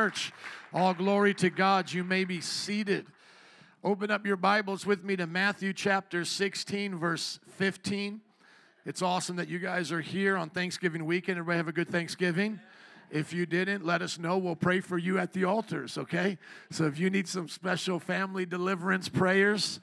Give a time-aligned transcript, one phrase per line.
[0.00, 0.32] church.
[0.72, 1.92] All glory to God.
[1.92, 3.04] You may be seated.
[3.84, 8.22] Open up your Bibles with me to Matthew chapter 16, verse 15.
[8.86, 11.36] It's awesome that you guys are here on Thanksgiving weekend.
[11.36, 12.60] Everybody have a good Thanksgiving.
[13.10, 14.38] If you didn't, let us know.
[14.38, 16.38] We'll pray for you at the altars, okay?
[16.70, 19.80] So if you need some special family deliverance prayers,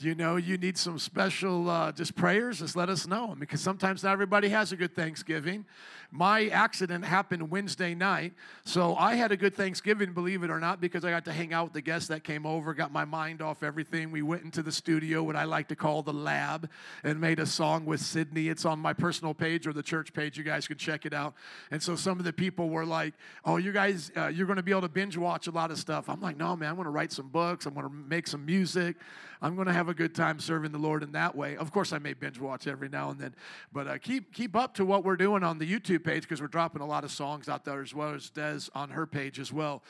[0.00, 3.36] you know, you need some special uh, just prayers, just let us know.
[3.38, 5.64] Because sometimes not everybody has a good Thanksgiving.
[6.10, 8.34] My accident happened Wednesday night,
[8.64, 11.52] so I had a good Thanksgiving, believe it or not, because I got to hang
[11.52, 14.12] out with the guests that came over, got my mind off everything.
[14.12, 16.70] We went into the studio, what I like to call the lab,
[17.02, 18.48] and made a song with Sydney.
[18.48, 20.38] It's on my personal page or the church page.
[20.38, 21.34] You guys can check it out.
[21.72, 23.14] And so some of the people were like,
[23.44, 25.78] "Oh, you guys, uh, you're going to be able to binge watch a lot of
[25.78, 27.66] stuff." I'm like, "No, man, I'm going to write some books.
[27.66, 28.96] I'm going to make some music.
[29.44, 31.92] I'm going to have a good time serving the Lord in that way." Of course,
[31.92, 33.34] I may binge watch every now and then,
[33.72, 36.48] but uh, keep keep up to what we're doing on the YouTube page because we're
[36.48, 39.52] dropping a lot of songs out there as well as Des on her page as
[39.52, 39.82] well.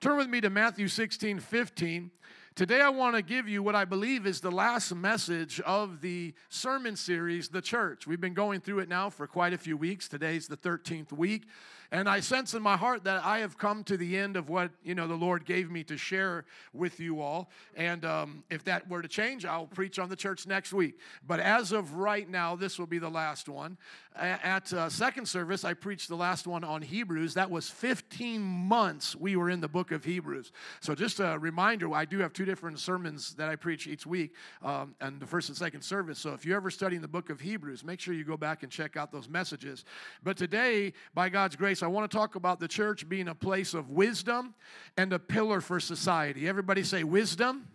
[0.00, 2.10] Turn with me to Matthew 16, 15.
[2.54, 6.34] Today, I want to give you what I believe is the last message of the
[6.50, 8.06] sermon series, The Church.
[8.06, 10.06] We've been going through it now for quite a few weeks.
[10.06, 11.44] Today's the 13th week.
[11.92, 14.70] And I sense in my heart that I have come to the end of what,
[14.82, 17.50] you know, the Lord gave me to share with you all.
[17.76, 20.98] And um, if that were to change, I'll preach on the church next week.
[21.26, 23.76] But as of right now, this will be the last one.
[24.16, 27.34] At uh, second service, I preached the last one on Hebrews.
[27.34, 30.52] That was 15 months we were in the book of Hebrews.
[30.80, 34.34] So just a reminder, I do have two different sermons that I preach each week
[34.62, 36.18] um, and the first and second service.
[36.18, 38.72] So if you're ever studying the book of Hebrews, make sure you go back and
[38.72, 39.84] check out those messages.
[40.22, 43.74] But today, by God's grace, I want to talk about the church being a place
[43.74, 44.54] of wisdom
[44.96, 46.48] and a pillar for society.
[46.48, 47.68] Everybody say wisdom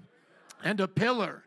[0.64, 1.44] and a pillar.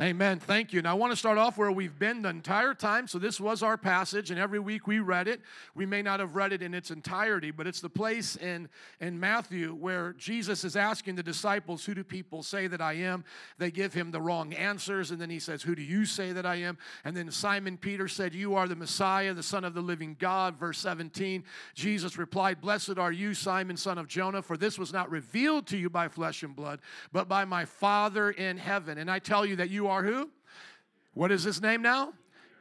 [0.00, 0.38] Amen.
[0.38, 0.78] Thank you.
[0.78, 3.06] And I want to start off where we've been the entire time.
[3.06, 5.42] So, this was our passage, and every week we read it.
[5.74, 9.20] We may not have read it in its entirety, but it's the place in, in
[9.20, 13.26] Matthew where Jesus is asking the disciples, Who do people say that I am?
[13.58, 16.46] They give him the wrong answers, and then he says, Who do you say that
[16.46, 16.78] I am?
[17.04, 20.56] And then Simon Peter said, You are the Messiah, the Son of the living God.
[20.58, 21.44] Verse 17,
[21.74, 25.76] Jesus replied, Blessed are you, Simon, son of Jonah, for this was not revealed to
[25.76, 26.80] you by flesh and blood,
[27.12, 28.96] but by my Father in heaven.
[28.96, 30.30] And I tell you that you are who?
[31.14, 32.12] What is his name now?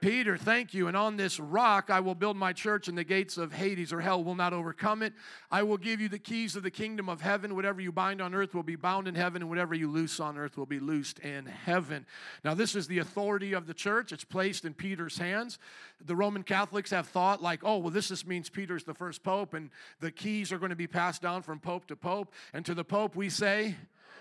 [0.02, 0.88] Peter, thank you.
[0.88, 4.00] And on this rock I will build my church, and the gates of Hades or
[4.00, 5.14] hell will not overcome it.
[5.52, 7.54] I will give you the keys of the kingdom of heaven.
[7.54, 10.38] Whatever you bind on earth will be bound in heaven, and whatever you loose on
[10.38, 12.06] earth will be loosed in heaven.
[12.46, 14.14] Now, this is the authority of the church.
[14.14, 15.60] It's placed in Peter's hands.
[16.06, 19.54] The Roman Catholics have thought, like, oh, well, this just means Peter's the first pope,
[19.54, 19.70] and
[20.00, 22.34] the keys are going to be passed down from pope to pope.
[22.54, 23.76] And to the pope, we say,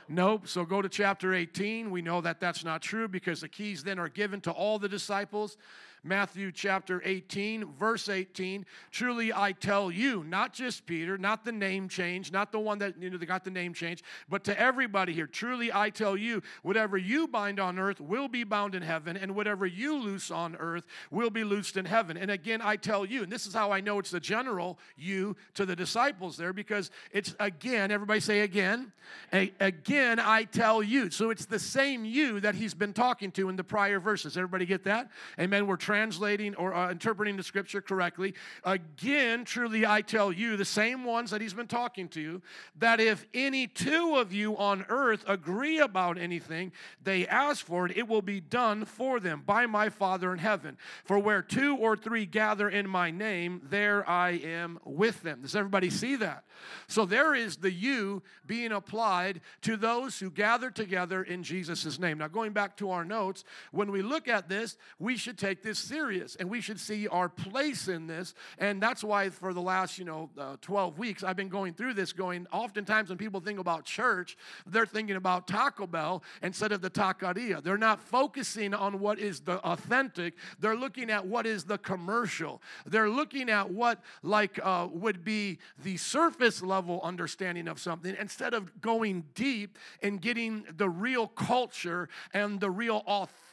[0.08, 0.48] Nope.
[0.48, 1.90] So go to chapter 18.
[1.90, 4.88] We know that that's not true because the keys then are given to all the
[4.88, 5.58] disciples.
[6.04, 8.64] Matthew chapter 18, verse 18.
[8.90, 13.00] Truly I tell you, not just Peter, not the name change, not the one that
[13.00, 15.26] you know they got the name change, but to everybody here.
[15.26, 19.34] Truly I tell you, whatever you bind on earth will be bound in heaven, and
[19.34, 22.16] whatever you loose on earth will be loosed in heaven.
[22.16, 25.36] And again, I tell you, and this is how I know it's the general you
[25.54, 28.92] to the disciples there, because it's again, everybody say again,
[29.32, 31.10] a, again I tell you.
[31.10, 34.36] So it's the same you that he's been talking to in the prior verses.
[34.36, 35.10] Everybody get that?
[35.38, 35.66] Amen.
[35.66, 38.34] We're translating or uh, interpreting the scripture correctly.
[38.62, 42.42] Again, truly I tell you, the same ones that he's been talking to, you,
[42.76, 46.72] that if any two of you on earth agree about anything
[47.02, 50.76] they ask for it, it will be done for them by my Father in heaven.
[51.04, 55.40] For where two or three gather in my name, there I am with them.
[55.40, 56.44] Does everybody see that?
[56.86, 62.18] So there is the you being applied to those who gather together in Jesus' name.
[62.18, 65.77] Now, going back to our notes, when we look at this, we should take this
[65.78, 68.34] serious and we should see our place in this.
[68.58, 71.94] And that's why for the last, you know, uh, 12 weeks, I've been going through
[71.94, 76.80] this, going, oftentimes when people think about church, they're thinking about Taco Bell instead of
[76.80, 77.62] the taqueria.
[77.62, 82.60] They're not focusing on what is the authentic, they're looking at what is the commercial.
[82.86, 88.54] They're looking at what, like, uh, would be the surface level understanding of something instead
[88.54, 93.47] of going deep and getting the real culture and the real authentic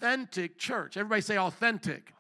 [0.58, 0.98] church.
[0.98, 2.14] Everybody say authentic.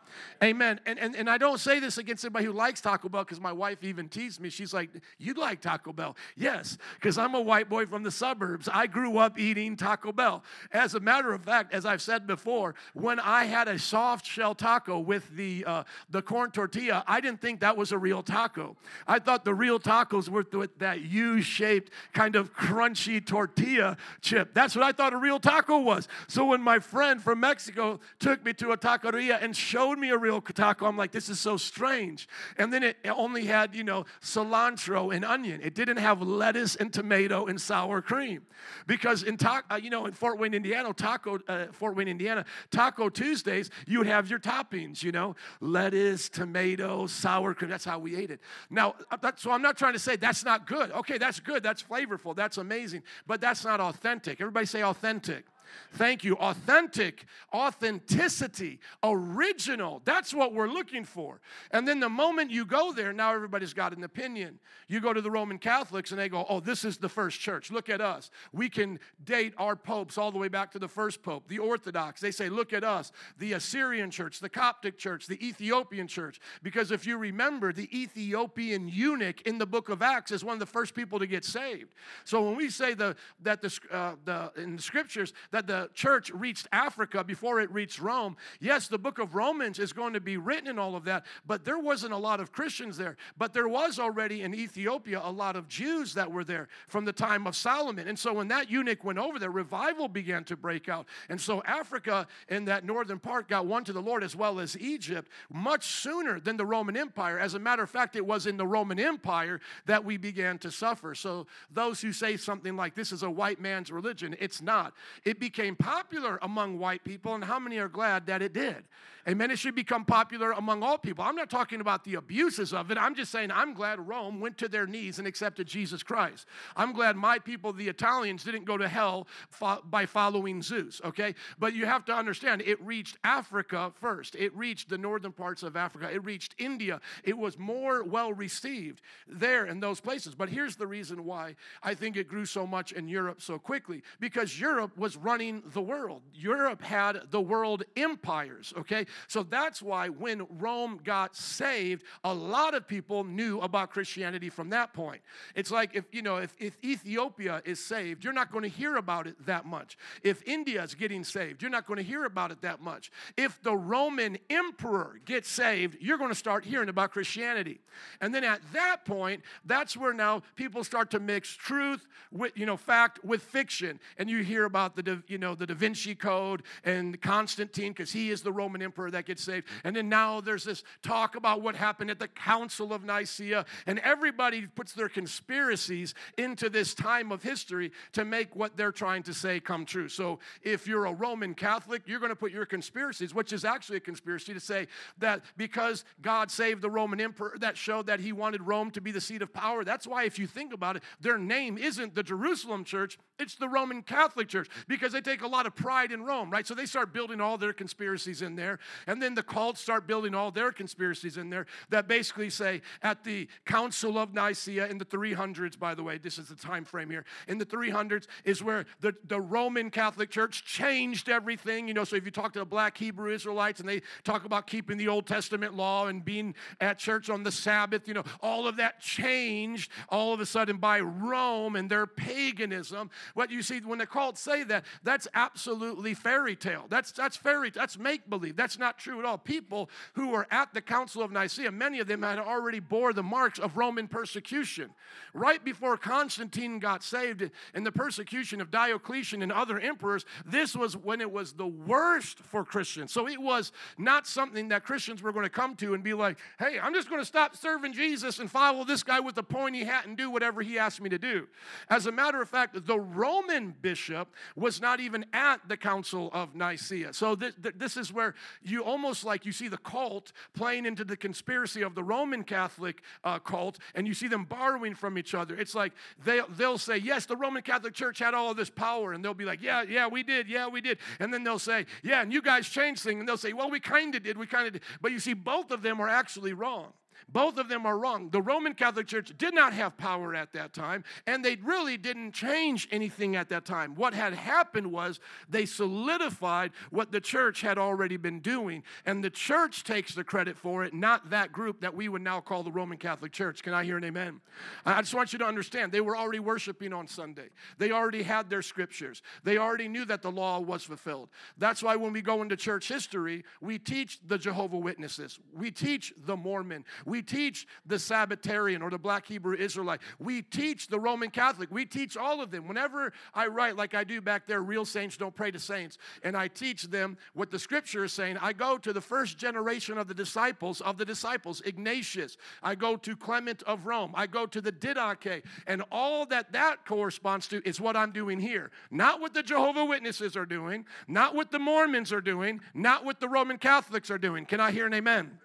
[0.43, 0.79] Amen.
[0.85, 3.51] And, and, and I don't say this against anybody who likes Taco Bell because my
[3.51, 4.49] wife even teased me.
[4.49, 6.15] She's like, "You'd like Taco Bell?
[6.35, 8.69] Yes, because I'm a white boy from the suburbs.
[8.71, 10.43] I grew up eating Taco Bell.
[10.71, 14.55] As a matter of fact, as I've said before, when I had a soft shell
[14.55, 18.75] taco with the, uh, the corn tortilla, I didn't think that was a real taco.
[19.07, 24.53] I thought the real tacos were with that U shaped, kind of crunchy tortilla chip.
[24.53, 26.07] That's what I thought a real taco was.
[26.27, 30.17] So when my friend from Mexico took me to a taqueria and showed me a
[30.17, 30.85] real taco.
[30.85, 32.27] I'm like, this is so strange.
[32.57, 35.61] And then it only had, you know, cilantro and onion.
[35.63, 38.43] It didn't have lettuce and tomato and sour cream.
[38.87, 42.45] Because in, ta- uh, you know, in Fort Wayne, Indiana, taco, uh, Fort Wayne, Indiana,
[42.71, 47.69] Taco Tuesdays, you would have your toppings, you know, lettuce, tomato, sour cream.
[47.69, 48.39] That's how we ate it.
[48.69, 50.91] Now, uh, so I'm not trying to say that's not good.
[50.91, 51.63] Okay, that's good.
[51.63, 52.35] That's flavorful.
[52.35, 53.03] That's amazing.
[53.27, 54.41] But that's not authentic.
[54.41, 55.45] Everybody say authentic.
[55.93, 56.35] Thank you.
[56.35, 60.01] Authentic, authenticity, original.
[60.05, 61.39] That's what we're looking for.
[61.71, 64.59] And then the moment you go there, now everybody's got an opinion.
[64.87, 67.71] You go to the Roman Catholics and they go, oh, this is the first church.
[67.71, 68.29] Look at us.
[68.51, 71.47] We can date our popes all the way back to the first pope.
[71.47, 73.11] The Orthodox, they say, look at us.
[73.39, 76.39] The Assyrian church, the Coptic church, the Ethiopian church.
[76.61, 80.59] Because if you remember, the Ethiopian eunuch in the book of Acts is one of
[80.59, 81.93] the first people to get saved.
[82.23, 86.29] So when we say the, that the, uh, the, in the scriptures that the church
[86.31, 88.37] reached Africa before it reached Rome.
[88.59, 91.65] Yes, the book of Romans is going to be written and all of that, but
[91.65, 93.17] there wasn't a lot of Christians there.
[93.37, 97.13] But there was already in Ethiopia a lot of Jews that were there from the
[97.13, 98.07] time of Solomon.
[98.07, 101.07] And so when that eunuch went over there, revival began to break out.
[101.29, 104.77] And so Africa in that northern part got one to the Lord as well as
[104.77, 107.39] Egypt much sooner than the Roman Empire.
[107.39, 110.71] As a matter of fact, it was in the Roman Empire that we began to
[110.71, 111.15] suffer.
[111.15, 114.93] So those who say something like this is a white man's religion, it's not.
[115.23, 118.83] It became popular among white people, and how many are glad that it did?
[119.27, 119.49] Amen.
[119.49, 121.23] It should become popular among all people.
[121.23, 122.97] I'm not talking about the abuses of it.
[122.99, 126.45] I'm just saying I'm glad Rome went to their knees and accepted Jesus Christ.
[126.75, 131.33] I'm glad my people, the Italians, didn't go to hell fo- by following Zeus, okay?
[131.57, 134.35] But you have to understand, it reached Africa first.
[134.35, 136.07] It reached the northern parts of Africa.
[136.13, 137.01] It reached India.
[137.23, 140.35] It was more well received there in those places.
[140.35, 144.03] But here's the reason why I think it grew so much in Europe so quickly
[144.19, 146.21] because Europe was running the world.
[146.31, 149.07] Europe had the world empires, okay?
[149.27, 154.69] So that's why when Rome got saved, a lot of people knew about Christianity from
[154.69, 155.21] that point.
[155.55, 158.97] It's like if, you know, if, if Ethiopia is saved, you're not going to hear
[158.97, 159.97] about it that much.
[160.23, 163.11] If India is getting saved, you're not going to hear about it that much.
[163.37, 167.79] If the Roman emperor gets saved, you're going to start hearing about Christianity.
[168.21, 172.65] And then at that point, that's where now people start to mix truth with, you
[172.65, 173.99] know, fact with fiction.
[174.17, 178.31] And you hear about the, you know, the Da Vinci Code and Constantine because he
[178.31, 179.67] is the Roman emperor that gets saved.
[179.83, 183.99] And then now there's this talk about what happened at the Council of Nicaea, and
[183.99, 189.33] everybody puts their conspiracies into this time of history to make what they're trying to
[189.33, 190.07] say come true.
[190.07, 193.97] So if you're a Roman Catholic, you're going to put your conspiracies, which is actually
[193.97, 194.87] a conspiracy to say
[195.19, 199.11] that because God saved the Roman emperor, that showed that he wanted Rome to be
[199.11, 199.83] the seat of power.
[199.83, 203.67] That's why, if you think about it, their name isn't the Jerusalem church, it's the
[203.67, 206.65] Roman Catholic Church because they take a lot of pride in Rome, right?
[206.65, 208.79] So they start building all their conspiracies in there.
[209.07, 213.23] And then the cults start building all their conspiracies in there that basically say at
[213.23, 217.09] the Council of Nicaea in the 300s, by the way, this is the time frame
[217.09, 221.87] here, in the 300s is where the, the Roman Catholic Church changed everything.
[221.87, 224.67] You know, so if you talk to the black Hebrew Israelites and they talk about
[224.67, 228.67] keeping the Old Testament law and being at church on the Sabbath, you know, all
[228.67, 233.09] of that changed all of a sudden by Rome and their paganism.
[233.33, 236.85] What you see when the cults say that, that's absolutely fairy tale.
[236.89, 238.55] That's that's fairy, that's make believe.
[238.55, 239.37] That's not true at all.
[239.37, 243.23] People who were at the Council of Nicaea, many of them had already bore the
[243.23, 244.91] marks of Roman persecution.
[245.33, 250.95] Right before Constantine got saved and the persecution of Diocletian and other emperors, this was
[250.95, 253.11] when it was the worst for Christians.
[253.11, 256.37] So it was not something that Christians were going to come to and be like,
[256.59, 259.83] hey, I'm just going to stop serving Jesus and follow this guy with the pointy
[259.83, 261.47] hat and do whatever he asked me to do.
[261.89, 266.55] As a matter of fact, the Roman bishop was not even at the Council of
[266.55, 267.13] Nicaea.
[267.13, 271.03] So th- th- this is where you almost like you see the cult playing into
[271.03, 275.33] the conspiracy of the Roman Catholic uh, cult, and you see them borrowing from each
[275.33, 275.55] other.
[275.55, 275.93] It's like
[276.23, 279.33] they, they'll say, Yes, the Roman Catholic Church had all of this power, and they'll
[279.33, 280.97] be like, Yeah, yeah, we did, yeah, we did.
[281.19, 283.79] And then they'll say, Yeah, and you guys changed things, and they'll say, Well, we
[283.79, 284.81] kind of did, we kind of did.
[285.01, 286.93] But you see, both of them are actually wrong.
[287.29, 288.29] Both of them are wrong.
[288.29, 292.33] The Roman Catholic Church did not have power at that time, and they really didn't
[292.33, 293.95] change anything at that time.
[293.95, 295.19] What had happened was
[295.49, 300.57] they solidified what the church had already been doing, and the church takes the credit
[300.57, 303.63] for it, not that group that we would now call the Roman Catholic Church.
[303.63, 304.41] Can I hear an amen?
[304.85, 308.49] I just want you to understand they were already worshiping on Sunday, they already had
[308.49, 311.29] their scriptures, they already knew that the law was fulfilled.
[311.57, 316.13] That's why when we go into church history, we teach the Jehovah Witnesses, we teach
[316.25, 320.01] the Mormon, We teach the Sabbatarian or the black Hebrew Israelite.
[320.19, 321.69] We teach the Roman Catholic.
[321.71, 322.67] We teach all of them.
[322.67, 326.35] Whenever I write, like I do back there, real saints don't pray to saints, and
[326.35, 330.07] I teach them what the scripture is saying, I go to the first generation of
[330.07, 332.37] the disciples, of the disciples, Ignatius.
[332.63, 334.11] I go to Clement of Rome.
[334.15, 335.43] I go to the Didache.
[335.67, 338.71] And all that that corresponds to is what I'm doing here.
[338.91, 343.19] Not what the Jehovah Witnesses are doing, not what the Mormons are doing, not what
[343.19, 344.45] the Roman Catholics are doing.
[344.45, 345.39] Can I hear an amen?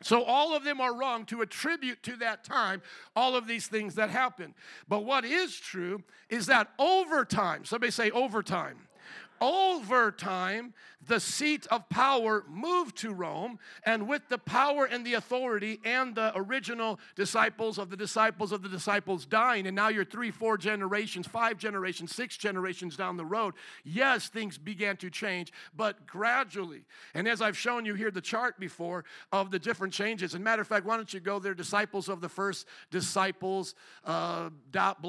[0.00, 2.82] So, all of them are wrong to attribute to that time
[3.16, 4.54] all of these things that happened.
[4.88, 8.87] But what is true is that over time, somebody say over time,
[9.40, 10.74] over time,
[11.06, 16.14] the seat of power moved to Rome, and with the power and the authority and
[16.14, 20.58] the original disciples of the disciples of the disciples dying, and now you're three, four
[20.58, 23.54] generations, five generations, six generations down the road,
[23.84, 26.84] yes, things began to change, but gradually.
[27.14, 30.34] And as I've shown you here, the chart before of the different changes.
[30.34, 34.50] And matter of fact, why don't you go there, disciples of the first disciples, uh,
[34.70, 35.00] dot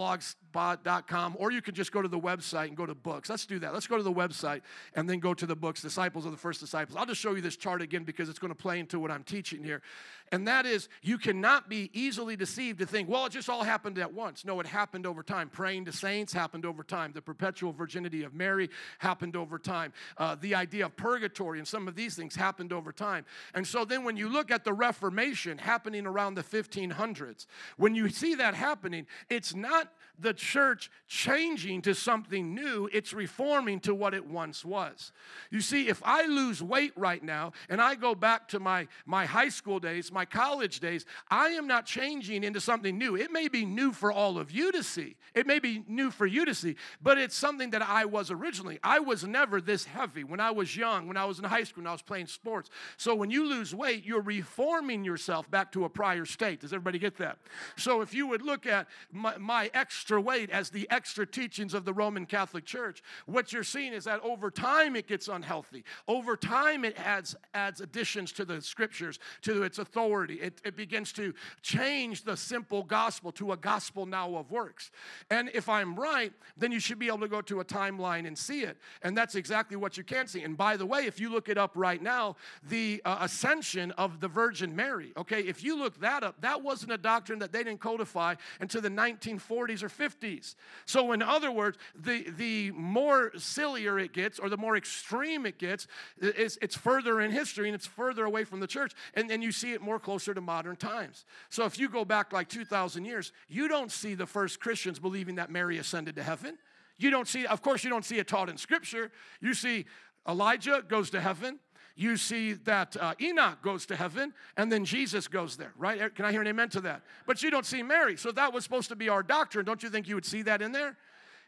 [0.53, 3.29] blogspot.com, or you can just go to the website and go to books.
[3.29, 3.74] Let's do that.
[3.74, 4.62] Let's go to the website
[4.96, 6.98] and then go to the books, disciples of the first disciples.
[6.98, 9.24] I'll just show you this chart again because it's going to play into what I'm
[9.24, 9.82] teaching here.
[10.31, 13.98] And that is, you cannot be easily deceived to think, well, it just all happened
[13.98, 14.45] at once.
[14.45, 15.50] No, it happened over time.
[15.50, 17.12] Praying to saints happened over time.
[17.13, 18.69] The perpetual virginity of Mary
[19.00, 19.93] happened over time.
[20.17, 23.25] Uh, the idea of purgatory and some of these things happened over time.
[23.53, 28.09] And so then when you look at the Reformation happening around the 1500s, when you
[28.09, 34.13] see that happening, it's not the church changing to something new, it's reforming to what
[34.13, 35.12] it once was.
[35.50, 39.25] You see, if I lose weight right now and I go back to my, my
[39.25, 43.15] high school days, my college days, I am not changing into something new.
[43.15, 46.25] It may be new for all of you to see, it may be new for
[46.25, 48.79] you to see, but it's something that I was originally.
[48.83, 51.83] I was never this heavy when I was young, when I was in high school,
[51.83, 52.69] when I was playing sports.
[52.97, 56.61] So when you lose weight, you're reforming yourself back to a prior state.
[56.61, 57.38] Does everybody get that?
[57.77, 61.73] So if you would look at my, my extra extra weight as the extra teachings
[61.73, 63.03] of the Roman Catholic Church.
[63.27, 65.83] What you're seeing is that over time it gets unhealthy.
[66.07, 70.08] Over time it adds, adds additions to the scriptures, to its authority.
[70.41, 74.91] It, it begins to change the simple gospel to a gospel now of works.
[75.29, 78.37] And if I'm right, then you should be able to go to a timeline and
[78.37, 78.77] see it.
[79.01, 80.43] And that's exactly what you can see.
[80.43, 82.35] And by the way, if you look it up right now,
[82.67, 86.91] the uh, ascension of the Virgin Mary, okay, if you look that up, that wasn't
[86.91, 90.55] a doctrine that they didn't codify until the 1940s or 50s.
[90.85, 95.57] So, in other words, the, the more sillier it gets or the more extreme it
[95.57, 95.87] gets,
[96.19, 98.93] it's, it's further in history and it's further away from the church.
[99.13, 101.25] And then you see it more closer to modern times.
[101.50, 105.36] So, if you go back like 2,000 years, you don't see the first Christians believing
[105.36, 106.58] that Mary ascended to heaven.
[106.98, 109.12] You don't see, of course, you don't see it taught in Scripture.
[109.39, 109.86] You see
[110.27, 111.60] Elijah goes to heaven
[112.00, 116.15] you see that uh, Enoch goes to heaven and then Jesus goes there, right?
[116.15, 117.01] Can I hear an amen to that?
[117.27, 118.15] But you don't see Mary.
[118.15, 119.65] So that was supposed to be our doctrine.
[119.65, 120.96] Don't you think you would see that in there?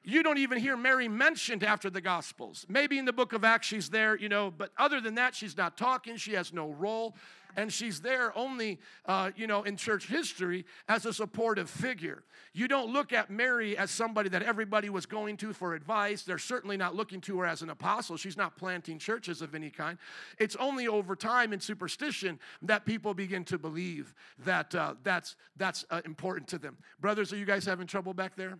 [0.04, 2.66] You don't even hear Mary mentioned after the Gospels.
[2.68, 5.56] Maybe in the book of Acts she's there, you know, but other than that, she's
[5.56, 6.18] not talking.
[6.18, 7.16] She has no role
[7.56, 12.24] and she's there only, uh, you know, in church history as a supportive figure.
[12.54, 16.24] You don't look at Mary as somebody that everybody was going to for advice.
[16.24, 18.18] They're certainly not looking to her as an apostle.
[18.18, 19.98] She's not planting churches of any kind.
[20.40, 24.14] It's only over time and superstition that people begin to believe
[24.46, 26.78] that uh, that's that's uh, important to them.
[27.00, 28.58] Brothers, are you guys having trouble back there?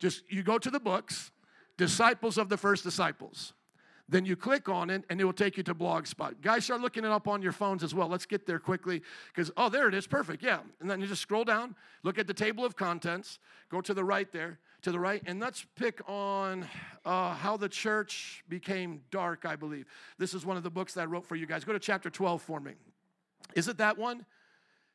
[0.00, 1.30] Just you go to the books,
[1.76, 3.52] disciples of the first disciples.
[4.08, 6.42] Then you click on it and it will take you to Blogspot.
[6.42, 8.08] Guys, start looking it up on your phones as well.
[8.08, 10.08] Let's get there quickly because, oh, there it is.
[10.08, 10.42] Perfect.
[10.42, 10.58] Yeah.
[10.80, 13.38] And then you just scroll down, look at the table of contents,
[13.70, 16.66] go to the right there, to the right, and let's pick on
[17.04, 19.86] uh, how the church became dark, I believe.
[20.18, 21.62] This is one of the books that I wrote for you guys.
[21.62, 22.72] Go to chapter 12 for me.
[23.54, 24.26] Is it that one?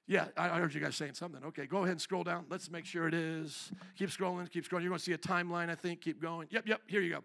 [0.08, 1.44] Yeah, I heard you guys saying something.
[1.46, 2.46] Okay, go ahead and scroll down.
[2.48, 3.72] Let's make sure it is.
[3.98, 4.82] Keep scrolling, keep scrolling.
[4.82, 6.02] You're going to see a timeline, I think.
[6.02, 6.48] Keep going.
[6.52, 7.24] Yep, yep, here you go.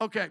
[0.00, 0.28] Okay,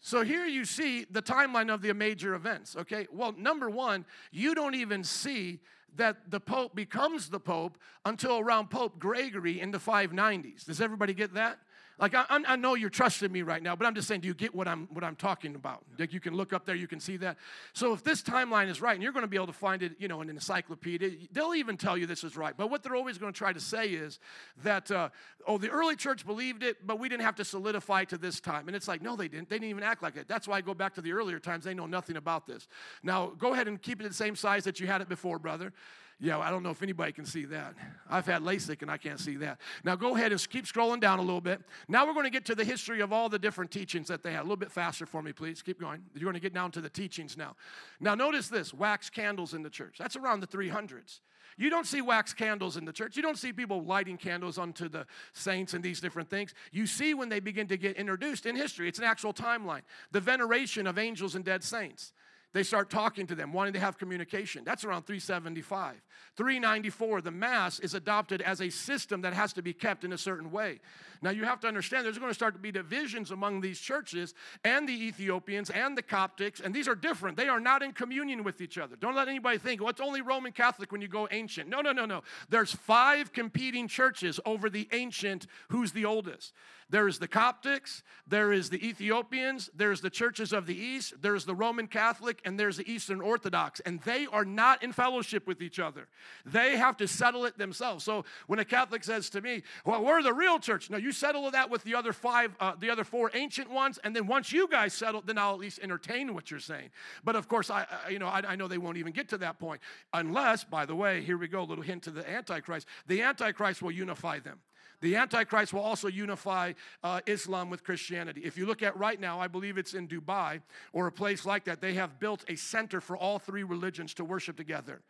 [0.00, 3.08] so here you see the timeline of the major events, okay?
[3.12, 5.58] Well, number one, you don't even see
[5.96, 10.64] that the Pope becomes the Pope until around Pope Gregory in the 590s.
[10.64, 11.58] Does everybody get that?
[11.98, 14.34] Like I, I know you're trusting me right now, but I'm just saying, do you
[14.34, 15.84] get what I'm what I'm talking about?
[15.98, 17.36] Like you can look up there, you can see that.
[17.72, 19.92] So if this timeline is right, and you're going to be able to find it,
[19.98, 22.56] you know, in an encyclopedia, they'll even tell you this is right.
[22.56, 24.20] But what they're always going to try to say is
[24.62, 25.08] that, uh,
[25.46, 28.68] oh, the early church believed it, but we didn't have to solidify to this time.
[28.68, 29.48] And it's like, no, they didn't.
[29.48, 30.28] They didn't even act like it.
[30.28, 31.64] That's why I go back to the earlier times.
[31.64, 32.68] They know nothing about this.
[33.02, 35.72] Now go ahead and keep it the same size that you had it before, brother.
[36.20, 37.74] Yeah, I don't know if anybody can see that.
[38.10, 39.60] I've had LASIK and I can't see that.
[39.84, 41.60] Now go ahead and keep scrolling down a little bit.
[41.86, 44.32] Now we're going to get to the history of all the different teachings that they
[44.32, 44.40] had.
[44.40, 45.62] A little bit faster for me, please.
[45.62, 46.02] Keep going.
[46.14, 47.54] You're going to get down to the teachings now.
[48.00, 49.94] Now notice this wax candles in the church.
[49.96, 51.20] That's around the 300s.
[51.56, 53.16] You don't see wax candles in the church.
[53.16, 56.52] You don't see people lighting candles unto the saints and these different things.
[56.72, 59.82] You see when they begin to get introduced in history, it's an actual timeline.
[60.10, 62.12] The veneration of angels and dead saints.
[62.54, 64.64] They start talking to them, wanting to have communication.
[64.64, 65.96] That's around 375.
[66.36, 70.18] 394, the Mass is adopted as a system that has to be kept in a
[70.18, 70.80] certain way.
[71.20, 74.32] Now, you have to understand there's going to start to be divisions among these churches
[74.64, 77.36] and the Ethiopians and the Coptics, and these are different.
[77.36, 78.96] They are not in communion with each other.
[78.96, 81.68] Don't let anybody think, well, it's only Roman Catholic when you go ancient.
[81.68, 82.22] No, no, no, no.
[82.48, 86.54] There's five competing churches over the ancient, who's the oldest.
[86.90, 91.54] There's the Coptics, there is the Ethiopians, there's the churches of the East, there's the
[91.54, 93.80] Roman Catholic, and there's the Eastern Orthodox.
[93.80, 96.08] And they are not in fellowship with each other.
[96.46, 98.04] They have to settle it themselves.
[98.04, 101.50] So when a Catholic says to me, Well, we're the real church, no, you settle
[101.50, 104.66] that with the other five, uh, the other four ancient ones, and then once you
[104.66, 106.88] guys settle, then I'll at least entertain what you're saying.
[107.22, 109.38] But of course, I, I you know, I, I know they won't even get to
[109.38, 109.82] that point
[110.14, 112.86] unless, by the way, here we go, a little hint to the Antichrist.
[113.06, 114.60] The Antichrist will unify them.
[115.00, 118.42] The Antichrist will also unify uh, Islam with Christianity.
[118.44, 120.60] If you look at right now, I believe it's in Dubai
[120.92, 124.24] or a place like that, they have built a center for all three religions to
[124.24, 125.00] worship together.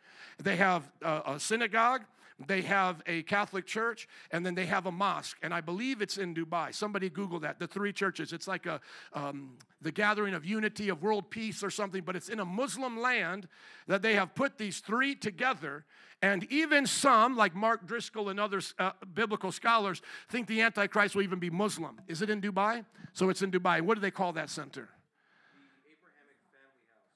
[0.41, 2.03] They have uh, a synagogue,
[2.47, 5.37] they have a Catholic church, and then they have a mosque.
[5.41, 6.73] And I believe it's in Dubai.
[6.73, 7.59] Somebody Google that.
[7.59, 8.31] The three churches.
[8.31, 8.79] It's like a
[9.13, 12.99] um, the gathering of unity of world peace or something, but it's in a Muslim
[12.99, 13.47] land
[13.87, 15.85] that they have put these three together.
[16.21, 21.21] And even some, like Mark Driscoll and other uh, biblical scholars, think the Antichrist will
[21.21, 22.01] even be Muslim.
[22.07, 22.83] Is it in Dubai?
[23.13, 23.81] So it's in Dubai.
[23.81, 24.89] What do they call that center?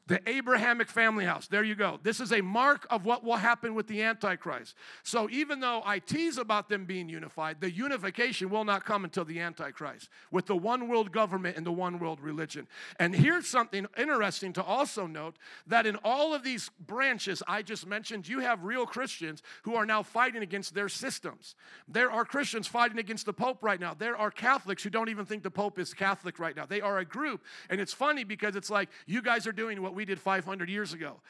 [0.07, 1.47] The Abrahamic family house.
[1.47, 1.97] There you go.
[2.03, 4.75] This is a mark of what will happen with the Antichrist.
[5.01, 9.23] So even though I tease about them being unified, the unification will not come until
[9.23, 12.67] the Antichrist with the one world government and the one world religion.
[12.99, 17.87] And here's something interesting to also note that in all of these branches I just
[17.87, 21.55] mentioned, you have real Christians who are now fighting against their systems.
[21.87, 23.93] There are Christians fighting against the Pope right now.
[23.93, 26.65] There are Catholics who don't even think the Pope is Catholic right now.
[26.65, 27.41] They are a group.
[27.69, 30.69] And it's funny because it's like you guys are doing what what we did 500
[30.69, 31.21] years ago.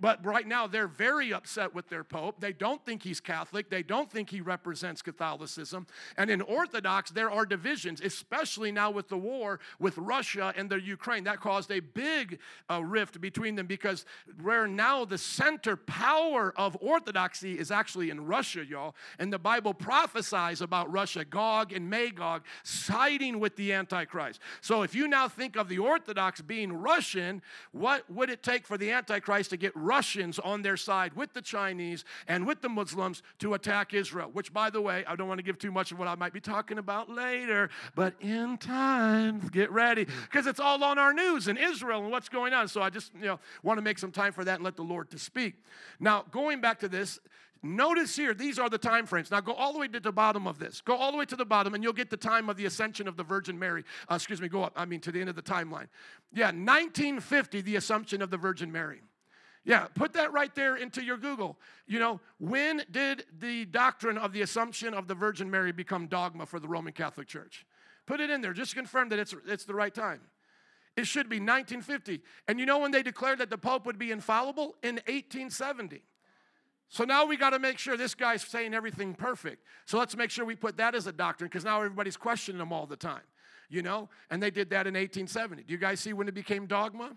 [0.00, 2.40] But right now, they're very upset with their Pope.
[2.40, 5.86] They don't think he's Catholic, they don't think he represents Catholicism.
[6.18, 10.80] And in Orthodox, there are divisions, especially now with the war with Russia and the
[10.80, 11.24] Ukraine.
[11.24, 12.38] That caused a big
[12.70, 14.04] uh, rift between them because
[14.42, 18.94] where now the center power of Orthodoxy is actually in Russia, y'all.
[19.18, 24.40] And the Bible prophesies about Russia, Gog and Magog, siding with the Antichrist.
[24.60, 28.66] So if you now think of the Orthodox being Russian, what what would it take
[28.66, 32.68] for the Antichrist to get Russians on their side with the Chinese and with the
[32.68, 34.30] Muslims to attack Israel?
[34.32, 36.32] Which, by the way, I don't want to give too much of what I might
[36.32, 41.48] be talking about later, but in time, get ready, because it's all on our news
[41.48, 42.68] in Israel and what's going on.
[42.68, 44.82] So I just you know want to make some time for that and let the
[44.82, 45.54] Lord to speak.
[45.98, 47.18] Now, going back to this,
[47.62, 49.30] Notice here, these are the time frames.
[49.30, 50.80] Now go all the way to the bottom of this.
[50.80, 53.06] Go all the way to the bottom, and you'll get the time of the ascension
[53.06, 53.84] of the Virgin Mary.
[54.10, 55.86] Uh, excuse me, go up, I mean, to the end of the timeline.
[56.32, 59.02] Yeah, 1950, the assumption of the Virgin Mary.
[59.64, 61.56] Yeah, put that right there into your Google.
[61.86, 66.46] You know, when did the doctrine of the assumption of the Virgin Mary become dogma
[66.46, 67.64] for the Roman Catholic Church?
[68.06, 68.52] Put it in there.
[68.52, 70.20] Just confirm that it's, it's the right time.
[70.96, 72.22] It should be 1950.
[72.48, 74.74] And you know when they declared that the Pope would be infallible?
[74.82, 76.02] In 1870.
[76.92, 79.64] So now we got to make sure this guy's saying everything perfect.
[79.86, 82.70] So let's make sure we put that as a doctrine because now everybody's questioning him
[82.70, 83.22] all the time,
[83.70, 84.10] you know?
[84.30, 85.62] And they did that in 1870.
[85.62, 87.16] Do you guys see when it became dogma?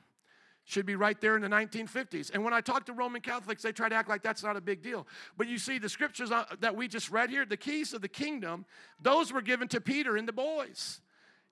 [0.63, 2.31] Should be right there in the 1950s.
[2.33, 4.61] And when I talk to Roman Catholics, they try to act like that's not a
[4.61, 5.05] big deal.
[5.35, 8.07] But you see, the scriptures uh, that we just read here, the keys of the
[8.07, 8.65] kingdom,
[9.01, 11.01] those were given to Peter and the boys.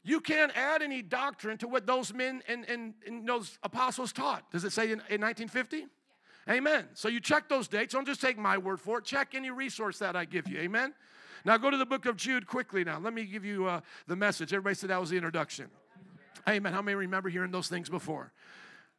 [0.02, 4.50] You can't add any doctrine to what those men and, and, and those apostles taught.
[4.50, 5.88] Does it say in, in 1950?
[6.50, 6.88] Amen.
[6.94, 7.94] So you check those dates.
[7.94, 9.06] Don't just take my word for it.
[9.06, 10.60] Check any resource that I give you.
[10.60, 10.94] Amen.
[11.46, 13.00] Now go to the book of Jude quickly now.
[13.00, 14.54] Let me give you uh, the message.
[14.54, 15.68] Everybody said that was the introduction.
[16.48, 16.74] Amen.
[16.74, 18.32] How many remember hearing those things before?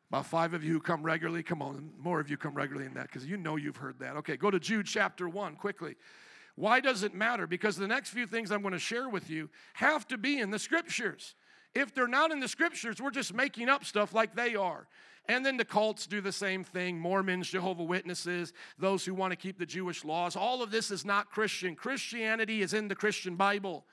[0.09, 1.43] About five of you who come regularly.
[1.43, 4.17] Come on, more of you come regularly in that because you know you've heard that.
[4.17, 5.97] Okay, go to Jude chapter 1 quickly.
[6.57, 7.47] Why does it matter?
[7.47, 10.51] Because the next few things I'm going to share with you have to be in
[10.51, 11.35] the scriptures.
[11.75, 14.87] If they're not in the scriptures, we're just making up stuff like they are.
[15.27, 19.37] And then the cults do the same thing Mormons, Jehovah Witnesses, those who want to
[19.37, 20.37] keep the Jewish laws.
[20.37, 21.75] All of this is not Christian.
[21.75, 23.85] Christianity is in the Christian Bible.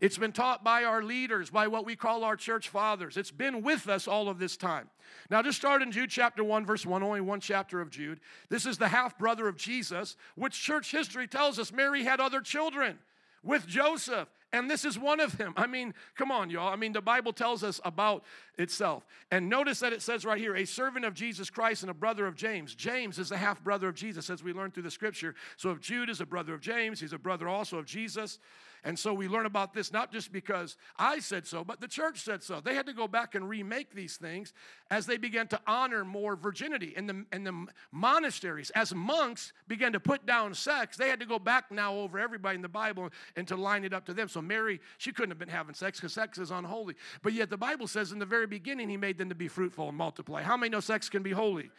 [0.00, 3.16] It's been taught by our leaders, by what we call our church fathers.
[3.16, 4.88] It's been with us all of this time.
[5.28, 8.20] Now, just start in Jude chapter 1, verse 1, only one chapter of Jude.
[8.48, 12.40] This is the half brother of Jesus, which church history tells us Mary had other
[12.40, 12.98] children
[13.42, 14.28] with Joseph.
[14.52, 15.52] And this is one of them.
[15.56, 16.72] I mean, come on, y'all.
[16.72, 18.24] I mean, the Bible tells us about
[18.56, 19.06] itself.
[19.30, 22.26] And notice that it says right here, a servant of Jesus Christ and a brother
[22.26, 22.74] of James.
[22.74, 25.34] James is the half brother of Jesus, as we learn through the scripture.
[25.56, 28.38] So if Jude is a brother of James, he's a brother also of Jesus.
[28.84, 32.20] And so we learn about this not just because I said so, but the church
[32.20, 32.60] said so.
[32.60, 34.52] They had to go back and remake these things
[34.90, 36.94] as they began to honor more virginity.
[36.96, 41.26] In the, in the monasteries, as monks began to put down sex, they had to
[41.26, 44.28] go back now over everybody in the Bible and to line it up to them.
[44.28, 46.94] So Mary, she couldn't have been having sex because sex is unholy.
[47.22, 49.88] But yet the Bible says in the very beginning, he made them to be fruitful
[49.88, 50.42] and multiply.
[50.42, 51.70] How many know sex can be holy?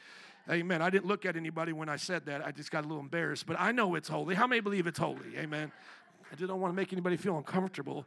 [0.50, 0.82] Amen.
[0.82, 2.46] I didn't look at anybody when I said that.
[2.46, 4.34] I just got a little embarrassed, but I know it's holy.
[4.36, 5.38] How many believe it's holy?
[5.38, 5.72] Amen.
[6.32, 8.06] I don't want to make anybody feel uncomfortable.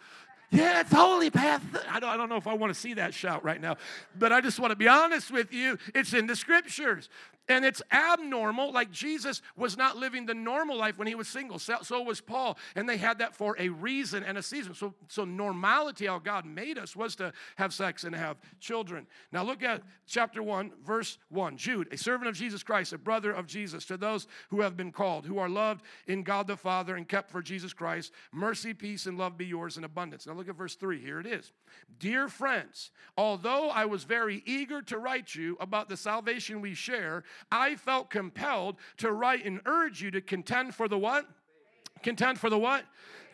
[0.51, 1.63] Yeah, it's holy path.
[1.89, 3.77] I don't, I don't know if I want to see that shout right now,
[4.19, 5.79] but I just want to be honest with you.
[5.95, 7.09] It's in the scriptures.
[7.49, 11.59] And it's abnormal, like Jesus was not living the normal life when he was single.
[11.59, 12.57] So, so, was Paul.
[12.77, 14.75] And they had that for a reason and a season.
[14.75, 19.09] So, so normality, how God made us, was to have sex and have children.
[19.33, 21.57] Now look at chapter 1, verse 1.
[21.57, 24.93] Jude, a servant of Jesus Christ, a brother of Jesus, to those who have been
[24.93, 29.07] called, who are loved in God the Father and kept for Jesus Christ, mercy, peace,
[29.07, 30.29] and love be yours in abundance.
[30.29, 31.01] Now look at verse 3.
[31.01, 31.51] Here it is.
[31.99, 37.25] Dear friends, although I was very eager to write you about the salvation we share,
[37.51, 41.27] I felt compelled to write and urge you to contend for the what?
[42.03, 42.85] Contend for the what?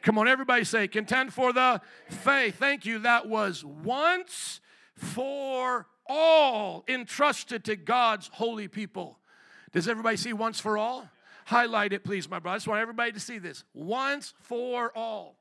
[0.02, 2.56] Come on, everybody say, contend for the faith.
[2.56, 3.00] Thank you.
[3.00, 4.60] That was once
[4.94, 9.18] for all entrusted to God's holy people.
[9.72, 11.08] Does everybody see once for all?
[11.46, 12.54] Highlight it, please, my brother.
[12.54, 13.64] I just want everybody to see this.
[13.74, 15.38] Once for all.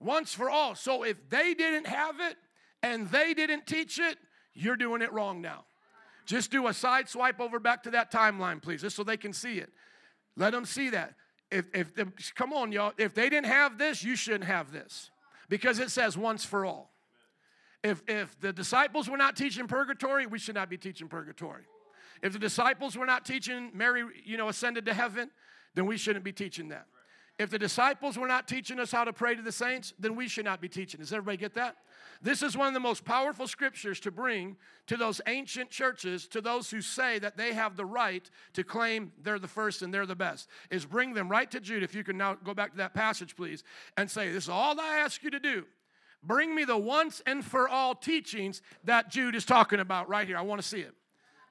[0.00, 0.74] Once for all.
[0.74, 2.36] So if they didn't have it
[2.82, 4.18] and they didn't teach it,
[4.54, 5.64] you're doing it wrong now.
[6.24, 9.32] Just do a side swipe over back to that timeline, please, just so they can
[9.32, 9.70] see it.
[10.36, 11.14] Let them see that.
[11.50, 15.10] If, if the, come on, y'all, if they didn't have this, you shouldn't have this
[15.48, 16.90] because it says once for all.
[17.82, 21.64] If, if the disciples were not teaching purgatory, we should not be teaching purgatory.
[22.22, 25.30] If the disciples were not teaching Mary, you know, ascended to heaven,
[25.74, 26.86] then we shouldn't be teaching that.
[27.38, 30.28] If the disciples were not teaching us how to pray to the saints, then we
[30.28, 31.00] should not be teaching.
[31.00, 31.76] Does everybody get that?
[32.22, 34.56] This is one of the most powerful scriptures to bring
[34.86, 39.12] to those ancient churches, to those who say that they have the right to claim
[39.22, 41.82] they're the first and they're the best, is bring them right to Jude.
[41.82, 43.64] If you can now go back to that passage, please,
[43.96, 45.64] and say, This is all I ask you to do.
[46.22, 50.36] Bring me the once and for all teachings that Jude is talking about right here.
[50.36, 50.94] I want to see it.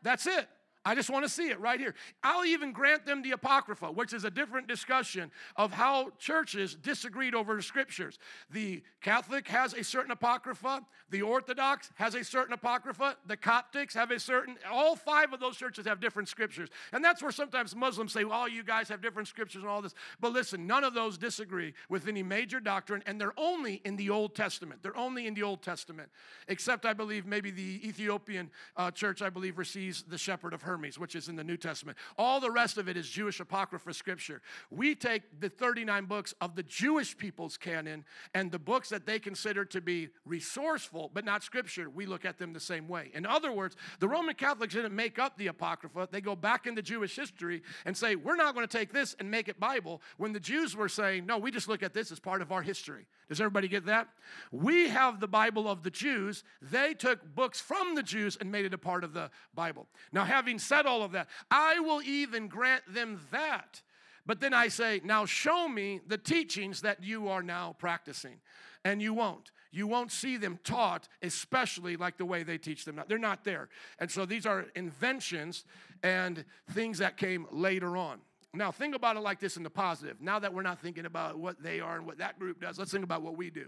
[0.02, 0.48] That's it.
[0.84, 1.94] I just want to see it right here.
[2.24, 7.36] I'll even grant them the Apocrypha, which is a different discussion of how churches disagreed
[7.36, 8.18] over the scriptures.
[8.50, 14.10] The Catholic has a certain Apocrypha, the Orthodox has a certain Apocrypha, the Coptics have
[14.10, 16.70] a certain, all five of those churches have different scriptures.
[16.94, 19.94] And that's where sometimes Muslims say, well, you guys have different scriptures and all this.
[20.20, 24.10] But listen, none of those disagree with any major doctrine, and they're only in the
[24.10, 24.82] Old Testament.
[24.82, 26.10] They're only in the Old Testament,
[26.48, 30.98] except I believe maybe the Ethiopian uh, church, I believe, receives the shepherd of Hermes,
[30.98, 31.98] which is in the New Testament.
[32.18, 34.42] All the rest of it is Jewish apocrypha scripture.
[34.70, 39.20] We take the 39 books of the Jewish people's canon and the books that they
[39.20, 41.90] consider to be resourceful but not scripture.
[41.90, 43.12] We look at them the same way.
[43.14, 46.08] In other words, the Roman Catholics didn't make up the apocrypha.
[46.10, 49.30] They go back into Jewish history and say, we're not going to take this and
[49.30, 50.02] make it Bible.
[50.18, 52.62] When the Jews were saying, no, we just look at this as part of our
[52.62, 53.08] history.
[53.32, 54.10] Does everybody get that?
[54.52, 56.44] We have the Bible of the Jews.
[56.62, 59.88] They took books from the Jews and made it a part of the Bible.
[60.12, 63.84] Now, having said all of that, I will even grant them that.
[64.26, 68.42] But then I say, now show me the teachings that you are now practicing.
[68.84, 69.52] And you won't.
[69.72, 73.02] You won't see them taught, especially like the way they teach them.
[73.08, 73.70] They're not there.
[73.98, 75.64] And so these are inventions
[76.04, 78.20] and things that came later on.
[78.54, 80.22] Now, think about it like this in the positive.
[80.22, 82.92] Now that we're not thinking about what they are and what that group does, let's
[82.92, 83.68] think about what we do.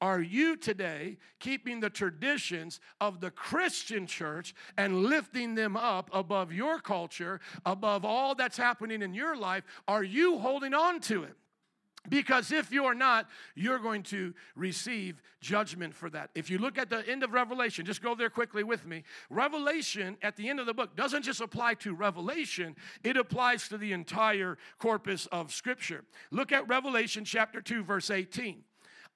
[0.00, 6.52] Are you today keeping the traditions of the Christian church and lifting them up above
[6.52, 9.64] your culture, above all that's happening in your life?
[9.86, 11.34] Are you holding on to it?
[12.10, 16.30] Because if you're not, you're going to receive judgment for that.
[16.34, 19.04] If you look at the end of Revelation, just go there quickly with me.
[19.30, 23.78] Revelation at the end of the book doesn't just apply to Revelation, it applies to
[23.78, 26.04] the entire corpus of Scripture.
[26.30, 28.64] Look at Revelation chapter 2, verse 18.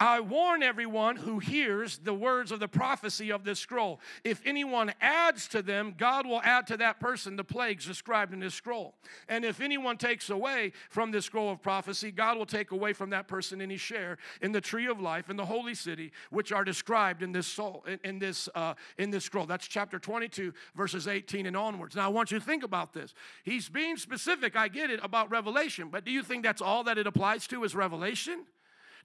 [0.01, 4.01] I warn everyone who hears the words of the prophecy of this scroll.
[4.25, 8.41] If anyone adds to them, God will add to that person the plagues described in
[8.41, 8.97] this scroll.
[9.29, 13.11] And if anyone takes away from this scroll of prophecy, God will take away from
[13.11, 16.65] that person any share in the tree of life in the holy city, which are
[16.65, 19.47] described in this soul in, in this uh, in this scroll.
[19.47, 21.95] That's chapter 22, verses 18 and onwards.
[21.95, 23.15] Now I want you to think about this.
[23.45, 24.57] He's being specific.
[24.57, 27.63] I get it about revelation, but do you think that's all that it applies to
[27.63, 28.45] is revelation?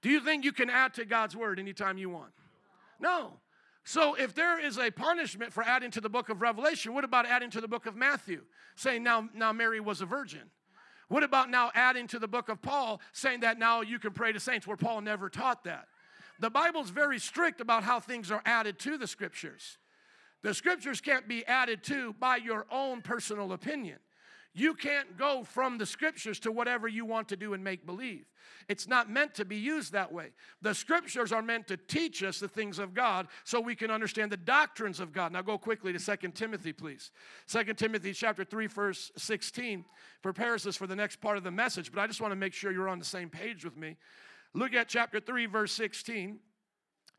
[0.02, 2.32] Do you think you can add to God's word anytime you want?
[2.98, 3.34] No.
[3.84, 7.26] So if there is a punishment for adding to the book of Revelation, what about
[7.26, 8.42] adding to the book of Matthew,
[8.76, 10.50] saying now, now Mary was a virgin?
[11.08, 14.32] What about now adding to the book of Paul, saying that now you can pray
[14.32, 15.86] to saints, where Paul never taught that?
[16.38, 19.78] The Bible's very strict about how things are added to the scriptures.
[20.42, 23.98] The scriptures can't be added to by your own personal opinion.
[24.52, 28.26] You can't go from the scriptures to whatever you want to do and make believe.
[28.68, 30.30] It's not meant to be used that way.
[30.60, 34.32] The scriptures are meant to teach us the things of God so we can understand
[34.32, 35.32] the doctrines of God.
[35.32, 37.12] Now go quickly to 2 Timothy, please.
[37.46, 39.84] 2 Timothy chapter 3, verse 16
[40.20, 42.52] prepares us for the next part of the message, but I just want to make
[42.52, 43.96] sure you're on the same page with me.
[44.52, 46.40] Look at chapter 3, verse 16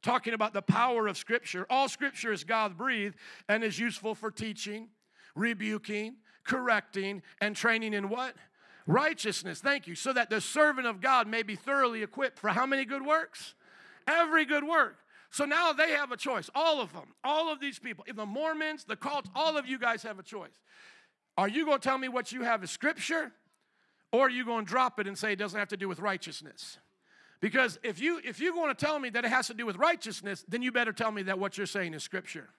[0.01, 1.65] talking about the power of Scripture.
[1.69, 3.15] All Scripture is God breathed
[3.47, 4.89] and is useful for teaching,
[5.35, 8.35] rebuking, correcting, and training in what?
[8.87, 9.59] Righteousness.
[9.59, 9.95] Thank you.
[9.95, 13.55] So that the servant of God may be thoroughly equipped for how many good works?
[14.07, 14.97] Every good work.
[15.29, 16.49] So now they have a choice.
[16.53, 20.03] All of them, all of these people, the Mormons, the cults, all of you guys
[20.03, 20.59] have a choice.
[21.37, 23.31] Are you going to tell me what you have is scripture?
[24.11, 25.99] Or are you going to drop it and say it doesn't have to do with
[25.99, 26.77] righteousness?
[27.39, 29.77] Because if you if you're going to tell me that it has to do with
[29.77, 32.49] righteousness, then you better tell me that what you're saying is scripture.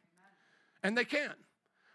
[0.83, 1.39] And they can't.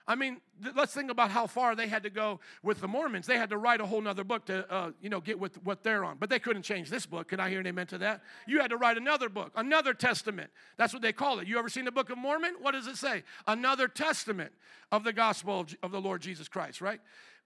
[0.07, 3.27] I mean, th- let's think about how far they had to go with the Mormons.
[3.27, 5.83] They had to write a whole nother book to, uh, you know, get with what
[5.83, 6.17] they're on.
[6.17, 7.27] But they couldn't change this book.
[7.29, 8.21] Can I hear an amen to that?
[8.47, 10.49] You had to write another book, another testament.
[10.77, 11.47] That's what they call it.
[11.47, 12.55] You ever seen the book of Mormon?
[12.61, 13.23] What does it say?
[13.45, 14.53] Another testament
[14.91, 17.01] of the gospel of, of the Lord Jesus Christ, right?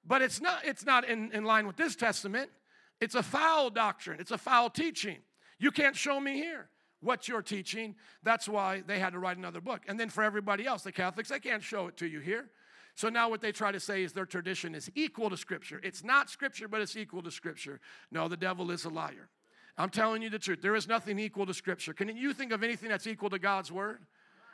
[0.06, 2.52] But it's not, it's not in, in line with this testament.
[3.00, 4.19] It's a foul doctrine.
[4.19, 5.17] It's a foul teaching.
[5.58, 6.69] You can't show me here
[7.01, 7.95] what you're teaching.
[8.23, 9.81] That's why they had to write another book.
[9.87, 12.49] And then for everybody else, the Catholics, they can't show it to you here.
[12.95, 15.79] So now what they try to say is their tradition is equal to Scripture.
[15.83, 17.79] It's not Scripture, but it's equal to Scripture.
[18.11, 19.29] No, the devil is a liar.
[19.77, 20.61] I'm telling you the truth.
[20.61, 21.93] There is nothing equal to Scripture.
[21.93, 23.99] Can you think of anything that's equal to God's Word?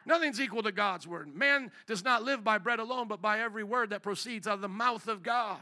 [0.06, 1.36] Nothing's equal to God's Word.
[1.36, 4.62] Man does not live by bread alone, but by every word that proceeds out of
[4.62, 5.60] the mouth of God.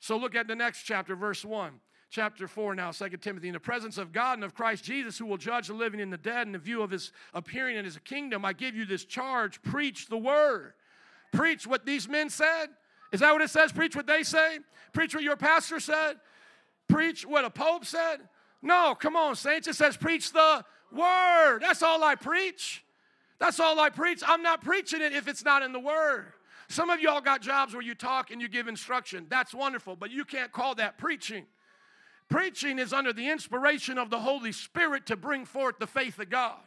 [0.00, 3.48] So look at the next chapter, verse 1 chapter 4 now, 2 Timothy.
[3.48, 6.12] In the presence of God and of Christ Jesus, who will judge the living and
[6.12, 9.04] the dead, in the view of his appearing in his kingdom, I give you this
[9.04, 10.74] charge preach the word.
[11.32, 12.66] Preach what these men said.
[13.12, 13.72] Is that what it says?
[13.72, 14.58] Preach what they say?
[14.92, 16.16] Preach what your pastor said?
[16.88, 18.18] Preach what a pope said?
[18.62, 19.68] No, come on, saints.
[19.68, 21.60] It says preach the word.
[21.60, 22.84] That's all I preach.
[23.38, 24.22] That's all I preach.
[24.26, 26.32] I'm not preaching it if it's not in the word.
[26.68, 29.26] Some of y'all got jobs where you talk and you give instruction.
[29.28, 31.46] That's wonderful, but you can't call that preaching.
[32.30, 36.30] Preaching is under the inspiration of the Holy Spirit to bring forth the faith of
[36.30, 36.60] God,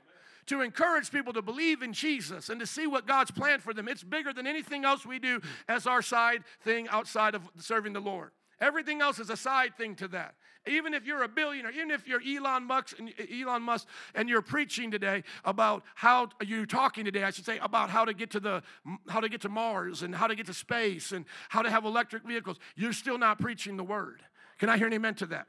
[0.47, 3.87] to encourage people to believe in Jesus and to see what God's planned for them.
[3.87, 8.01] It's bigger than anything else we do as our side thing outside of serving the
[8.01, 8.31] Lord.
[8.59, 10.35] Everything else is a side thing to that.
[10.65, 14.41] Even if you're a billionaire, even if you're Elon Musk, and Elon Musk, and you're
[14.41, 18.39] preaching today about how you're talking today, I should say, about how to get to
[18.39, 18.63] the
[19.09, 21.83] how to get to Mars and how to get to space and how to have
[21.83, 24.21] electric vehicles, you're still not preaching the word.
[24.57, 25.47] Can I hear an amen to that?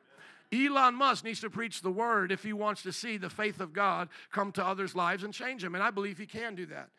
[0.55, 3.73] Elon Musk needs to preach the word if he wants to see the faith of
[3.73, 5.75] God come to others' lives and change them.
[5.75, 6.91] And I believe he can do that.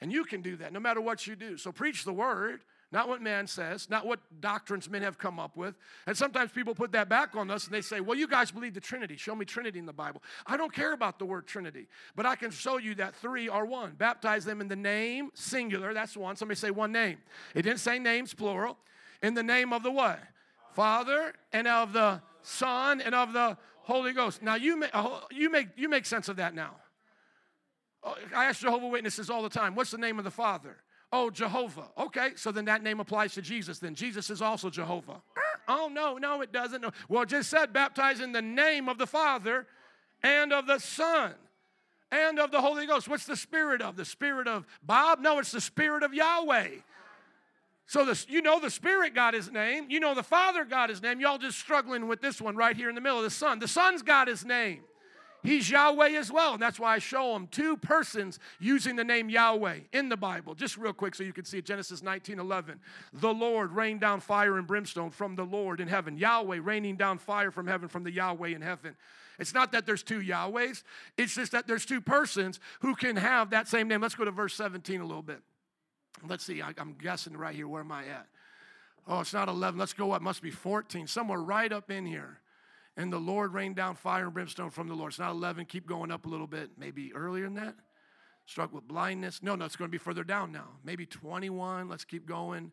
[0.00, 1.56] And you can do that no matter what you do.
[1.56, 5.56] So preach the word, not what man says, not what doctrines men have come up
[5.56, 5.76] with.
[6.08, 8.74] And sometimes people put that back on us and they say, Well, you guys believe
[8.74, 9.16] the Trinity.
[9.16, 10.20] Show me Trinity in the Bible.
[10.44, 13.64] I don't care about the word Trinity, but I can show you that three are
[13.64, 13.92] one.
[13.92, 16.34] Baptize them in the name, singular, that's one.
[16.34, 17.18] Somebody say one name.
[17.54, 18.76] It didn't say names, plural.
[19.22, 20.18] In the name of the what?
[20.72, 24.42] Father and of the Son, and of the Holy Ghost.
[24.42, 26.76] Now you make, uh, you make, you make sense of that now.
[28.04, 30.76] Oh, I ask Jehovah Witnesses all the time, what's the name of the Father?
[31.12, 31.90] Oh, Jehovah.
[31.98, 33.78] Okay, so then that name applies to Jesus.
[33.78, 35.20] Then Jesus is also Jehovah.
[35.68, 36.84] Oh, no, no, it doesn't.
[37.08, 39.66] Well, just said baptize in the name of the Father
[40.22, 41.34] and of the Son
[42.10, 43.08] and of the Holy Ghost.
[43.08, 43.96] What's the spirit of?
[43.96, 45.20] The spirit of Bob?
[45.20, 46.68] No, it's the spirit of Yahweh.
[47.86, 49.86] So this, you know the Spirit got his name.
[49.90, 51.20] You know the Father got his name.
[51.20, 53.58] Y'all just struggling with this one right here in the middle of the Son.
[53.58, 54.82] The Son's got his name.
[55.44, 56.54] He's Yahweh as well.
[56.54, 60.54] And that's why I show them two persons using the name Yahweh in the Bible.
[60.54, 61.64] Just real quick so you can see it.
[61.64, 62.78] Genesis 19 11.
[63.12, 66.16] The Lord rained down fire and brimstone from the Lord in heaven.
[66.16, 68.94] Yahweh raining down fire from heaven from the Yahweh in heaven.
[69.38, 70.84] It's not that there's two Yahwehs,
[71.16, 74.00] it's just that there's two persons who can have that same name.
[74.00, 75.42] Let's go to verse 17 a little bit.
[76.26, 77.68] Let's see, I, am guessing right here.
[77.68, 78.26] Where am I at?
[79.06, 79.78] Oh, it's not 11.
[79.78, 80.22] Let's go up.
[80.22, 81.06] Must be 14.
[81.06, 82.38] Somewhere right up in here.
[82.96, 85.12] And the Lord rained down fire and brimstone from the Lord.
[85.12, 85.64] It's not 11.
[85.66, 86.70] Keep going up a little bit.
[86.76, 87.74] Maybe earlier than that.
[88.46, 89.42] Struck with blindness.
[89.42, 90.68] No, no, it's going to be further down now.
[90.84, 91.88] Maybe 21.
[91.88, 92.72] Let's keep going.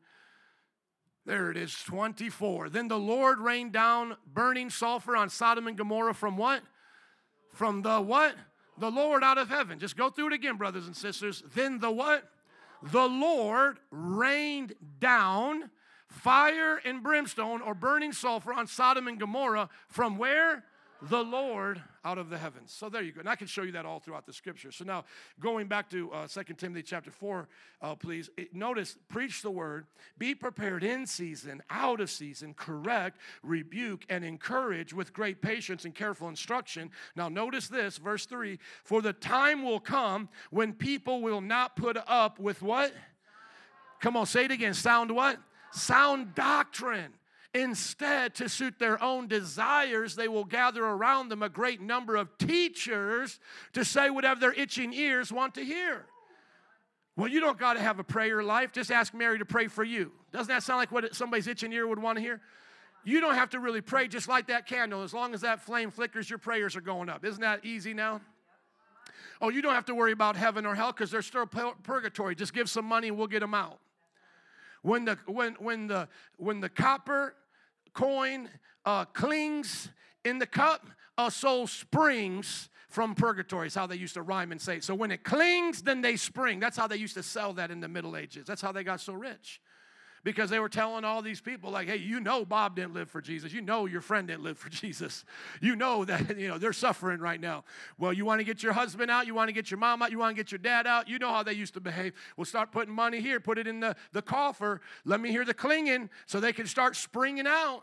[1.25, 2.69] There it is, 24.
[2.69, 6.63] Then the Lord rained down burning sulfur on Sodom and Gomorrah from what?
[7.53, 8.35] From the what?
[8.79, 9.77] The Lord out of heaven.
[9.79, 11.43] Just go through it again, brothers and sisters.
[11.53, 12.23] Then the what?
[12.81, 15.69] The Lord rained down
[16.07, 20.65] fire and brimstone or burning sulfur on Sodom and Gomorrah from where?
[21.01, 22.73] The Lord out of the heavens.
[22.73, 23.21] So there you go.
[23.21, 24.71] And I can show you that all throughout the scripture.
[24.71, 25.05] So now
[25.39, 27.47] going back to uh, 2 Timothy chapter 4,
[27.81, 28.29] uh, please.
[28.35, 29.85] It, notice, preach the word,
[30.17, 35.95] be prepared in season, out of season, correct, rebuke, and encourage with great patience and
[35.95, 36.91] careful instruction.
[37.15, 41.97] Now notice this, verse 3 For the time will come when people will not put
[42.07, 42.93] up with what?
[44.01, 44.73] Come on, say it again.
[44.73, 45.39] Sound what?
[45.71, 47.13] sound doctrine.
[47.53, 52.37] Instead, to suit their own desires, they will gather around them a great number of
[52.37, 53.39] teachers
[53.73, 56.05] to say whatever their itching ears want to hear.
[57.15, 58.71] Well, you don't got to have a prayer life.
[58.71, 60.11] Just ask Mary to pray for you.
[60.31, 62.39] Doesn't that sound like what somebody's itching ear would want to hear?
[63.03, 64.07] You don't have to really pray.
[64.07, 65.03] Just light that candle.
[65.03, 67.25] As long as that flame flickers, your prayers are going up.
[67.25, 68.21] Isn't that easy now?
[69.41, 72.35] Oh, you don't have to worry about heaven or hell because there's still purgatory.
[72.35, 73.79] Just give some money and we'll get them out.
[74.81, 76.07] When the, when, when the,
[76.37, 77.35] when the copper
[77.99, 78.49] coin
[78.85, 79.89] uh, clings
[80.23, 83.67] in the cup, a soul springs from purgatory.
[83.67, 84.83] Is how they used to rhyme and say it.
[84.85, 86.59] So when it clings, then they spring.
[86.59, 88.47] That's how they used to sell that in the Middle Ages.
[88.47, 89.59] That's how they got so rich
[90.23, 93.21] because they were telling all these people like hey you know bob didn't live for
[93.21, 93.51] jesus.
[93.51, 95.25] You know your friend didn't live for jesus.
[95.61, 97.65] You know that you know they're suffering right now.
[97.97, 100.11] Well you want to get your husband out you want to get your mom out
[100.11, 101.09] you want to get your dad out.
[101.09, 102.13] You know how they used to behave.
[102.37, 104.79] We'll start putting money here put it in the, the coffer.
[105.05, 107.81] Let me hear the clinging so they can start springing out.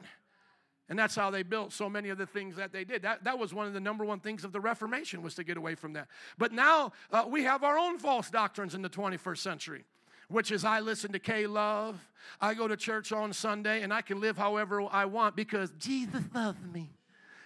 [0.88, 3.02] And that's how they built so many of the things that they did.
[3.02, 5.56] That, that was one of the number one things of the Reformation was to get
[5.56, 6.06] away from that.
[6.38, 9.84] But now uh, we have our own false doctrines in the 21st century
[10.28, 11.98] which is I listen to K Love.
[12.40, 16.22] I go to church on Sunday and I can live however I want because Jesus
[16.34, 16.90] loves me.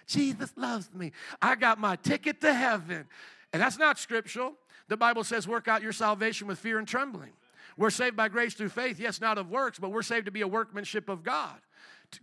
[0.07, 1.11] Jesus loves me.
[1.41, 3.05] I got my ticket to heaven.
[3.53, 4.53] And that's not scriptural.
[4.87, 7.31] The Bible says, work out your salvation with fear and trembling.
[7.77, 10.41] We're saved by grace through faith, yes, not of works, but we're saved to be
[10.41, 11.55] a workmanship of God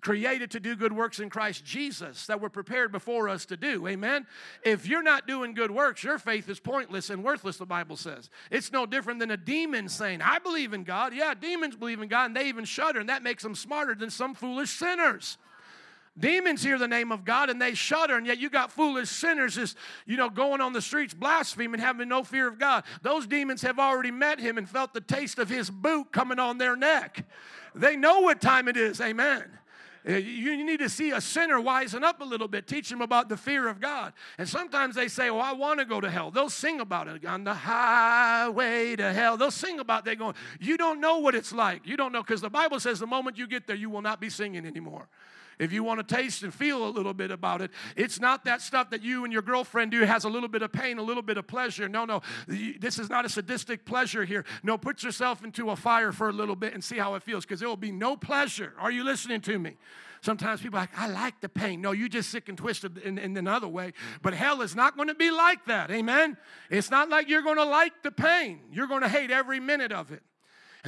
[0.01, 3.87] created to do good works in Christ Jesus that were prepared before us to do.
[3.87, 4.27] Amen.
[4.63, 8.31] If you're not doing good works, your faith is pointless and worthless, the Bible says.
[8.51, 11.15] It's no different than a demon saying, I believe in God.
[11.15, 14.11] Yeah, demons believe in God, and they even shudder, and that makes them smarter than
[14.11, 15.39] some foolish sinners.
[16.19, 19.55] Demons hear the name of God and they shudder, and yet you got foolish sinners
[19.55, 22.85] just, you know, going on the streets blaspheming, having no fear of God.
[23.03, 26.59] Those demons have already met him and felt the taste of his boot coming on
[26.59, 27.25] their neck.
[27.75, 29.58] They know what time it is, amen.
[30.09, 33.29] Uh, you need to see a sinner wisen up a little bit, teach them about
[33.29, 34.15] the fear of God.
[34.39, 36.31] And sometimes they say, Oh, I want to go to hell.
[36.31, 39.37] They'll sing about it on the highway to hell.
[39.37, 41.87] They'll sing about they going, You don't know what it's like.
[41.87, 44.21] You don't know, because the Bible says the moment you get there, you will not
[44.21, 45.09] be singing anymore.
[45.59, 48.63] If you want to taste and feel a little bit about it, it's not that
[48.63, 51.23] stuff that you and your girlfriend do has a little bit of pain, a little
[51.23, 51.89] bit of pleasure.
[51.89, 52.23] No, no.
[52.47, 54.45] This is not a sadistic pleasure here.
[54.63, 57.45] No, put yourself into a fire for a little bit and see how it feels
[57.45, 58.75] because there will be no pleasure.
[58.79, 59.77] Are you listening to me?
[60.21, 61.81] Sometimes people are like, I like the pain.
[61.81, 63.93] No, you just sick and twisted in, in another way.
[64.23, 65.91] But hell is not going to be like that.
[65.91, 66.37] Amen?
[66.71, 68.61] It's not like you're going to like the pain.
[68.73, 70.23] You're going to hate every minute of it.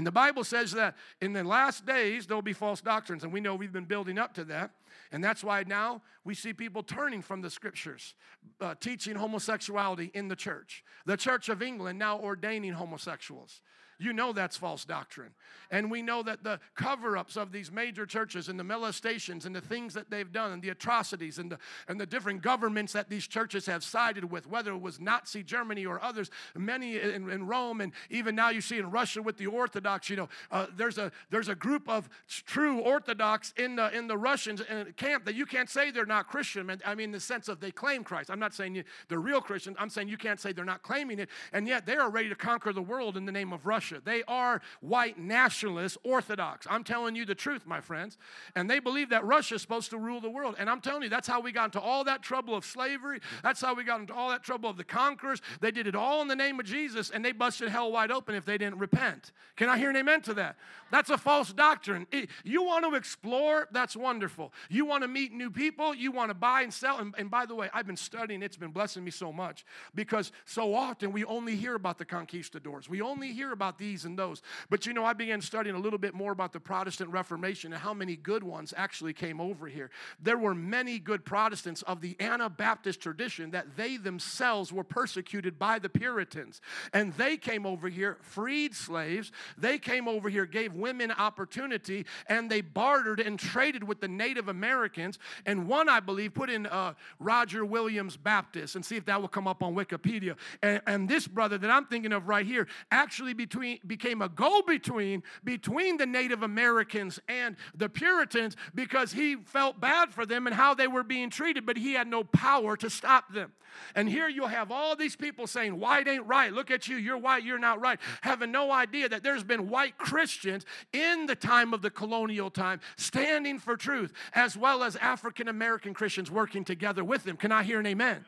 [0.00, 3.22] And the Bible says that in the last days, there'll be false doctrines.
[3.22, 4.70] And we know we've been building up to that.
[5.12, 8.14] And that's why now we see people turning from the scriptures,
[8.62, 10.84] uh, teaching homosexuality in the church.
[11.04, 13.60] The Church of England now ordaining homosexuals.
[14.00, 15.32] You know that's false doctrine.
[15.70, 19.54] And we know that the cover ups of these major churches and the molestations and
[19.54, 23.10] the things that they've done and the atrocities and the, and the different governments that
[23.10, 27.46] these churches have sided with, whether it was Nazi Germany or others, many in, in
[27.46, 30.98] Rome, and even now you see in Russia with the Orthodox, you know, uh, there's,
[30.98, 32.08] a, there's a group of
[32.46, 34.62] true Orthodox in the, in the Russians
[34.96, 36.80] camp that you can't say they're not Christian.
[36.86, 38.30] I mean, in the sense of they claim Christ.
[38.30, 39.76] I'm not saying they're real Christians.
[39.78, 41.28] I'm saying you can't say they're not claiming it.
[41.52, 44.02] And yet they are ready to conquer the world in the name of Russia Russia.
[44.04, 46.66] They are white nationalists, orthodox.
[46.68, 48.16] I'm telling you the truth, my friends.
[48.54, 50.56] And they believe that Russia is supposed to rule the world.
[50.58, 53.20] And I'm telling you, that's how we got into all that trouble of slavery.
[53.42, 55.40] That's how we got into all that trouble of the conquerors.
[55.60, 58.34] They did it all in the name of Jesus, and they busted hell wide open
[58.34, 59.32] if they didn't repent.
[59.56, 60.56] Can I hear an amen to that?
[60.90, 62.06] That's a false doctrine.
[62.44, 64.52] You want to explore, that's wonderful.
[64.68, 66.98] You want to meet new people, you want to buy and sell.
[66.98, 70.32] And, and by the way, I've been studying, it's been blessing me so much because
[70.44, 72.88] so often we only hear about the conquistadors.
[72.88, 74.42] We only hear about these and those.
[74.68, 77.82] But you know, I began studying a little bit more about the Protestant Reformation and
[77.82, 79.90] how many good ones actually came over here.
[80.22, 85.80] There were many good Protestants of the Anabaptist tradition that they themselves were persecuted by
[85.80, 86.60] the Puritans.
[86.92, 89.32] And they came over here, freed slaves.
[89.58, 94.48] They came over here, gave women opportunity, and they bartered and traded with the Native
[94.48, 95.18] Americans.
[95.46, 99.28] And one, I believe, put in uh, Roger Williams Baptist and see if that will
[99.28, 100.36] come up on Wikipedia.
[100.62, 104.62] And, and this brother that I'm thinking of right here actually between, became a go
[104.62, 110.54] between between the Native Americans and the Puritans because he felt bad for them and
[110.54, 113.52] how they were being treated, but he had no power to stop them.
[113.94, 116.52] And here you'll have all these people saying, White ain't right.
[116.52, 116.96] Look at you.
[116.96, 117.44] You're white.
[117.44, 117.98] You're not right.
[118.22, 122.80] Having no idea that there's been white Christians in the time of the colonial time
[122.96, 127.36] standing for truth, as well as African American Christians working together with them.
[127.36, 128.24] Can I hear an amen?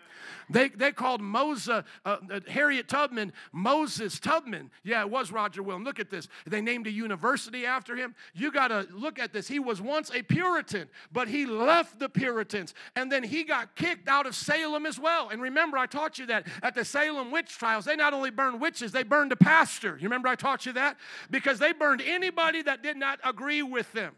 [0.51, 2.17] They, they called Moses, uh, uh,
[2.49, 4.71] Harriet Tubman, Moses Tubman.
[4.85, 5.87] Yeah, it was Roger Williams.
[5.87, 6.29] Look at this.
[6.47, 8.15] They named a university after him.
[8.35, 9.49] You got to look at this.
[9.49, 14.09] He was once a Puritan, but he left the Puritans, and then he got kicked
[14.09, 15.29] out of Salem as well.
[15.33, 18.61] And remember, I taught you that at the Salem witch trials, they not only burned
[18.61, 19.97] witches, they burned a pastor.
[19.99, 20.99] You remember I taught you that?
[21.31, 24.15] Because they burned anybody that did not agree with them.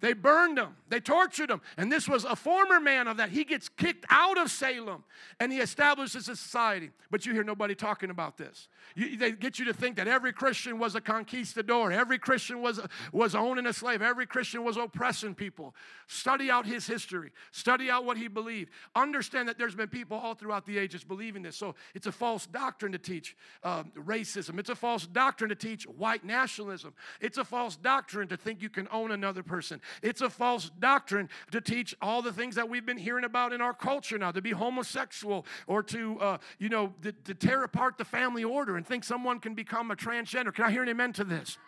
[0.00, 1.60] They burned him, they tortured him.
[1.76, 3.28] And this was a former man of that.
[3.28, 5.04] He gets kicked out of Salem
[5.38, 6.90] and he establishes a society.
[7.10, 8.68] But you hear nobody talking about this.
[8.94, 12.80] You, they get you to think that every Christian was a conquistador, every Christian was,
[13.12, 15.74] was owning a slave, every Christian was oppressing people.
[16.06, 18.70] Study out his history, study out what he believed.
[18.94, 21.56] Understand that there's been people all throughout the ages believing this.
[21.56, 25.84] So it's a false doctrine to teach uh, racism, it's a false doctrine to teach
[25.84, 29.80] white nationalism, it's a false doctrine to think you can own another person.
[30.02, 33.60] It's a false doctrine to teach all the things that we've been hearing about in
[33.60, 37.98] our culture now to be homosexual or to, uh, you know, to, to tear apart
[37.98, 40.54] the family order and think someone can become a transgender.
[40.54, 41.58] Can I hear an amen to this?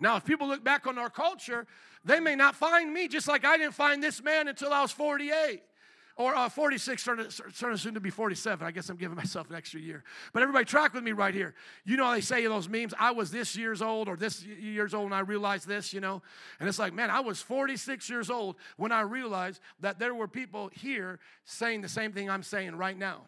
[0.00, 1.66] Now, if people look back on our culture,
[2.04, 4.92] they may not find me just like I didn't find this man until I was
[4.92, 5.62] 48
[6.18, 8.66] or uh, 46, starting, starting soon to be 47.
[8.66, 10.02] I guess I'm giving myself an extra year.
[10.32, 11.54] But everybody, track with me right here.
[11.84, 14.44] You know, how they say in those memes, I was this years old or this
[14.44, 16.20] years old and I realized this, you know?
[16.58, 20.28] And it's like, man, I was 46 years old when I realized that there were
[20.28, 23.22] people here saying the same thing I'm saying right now.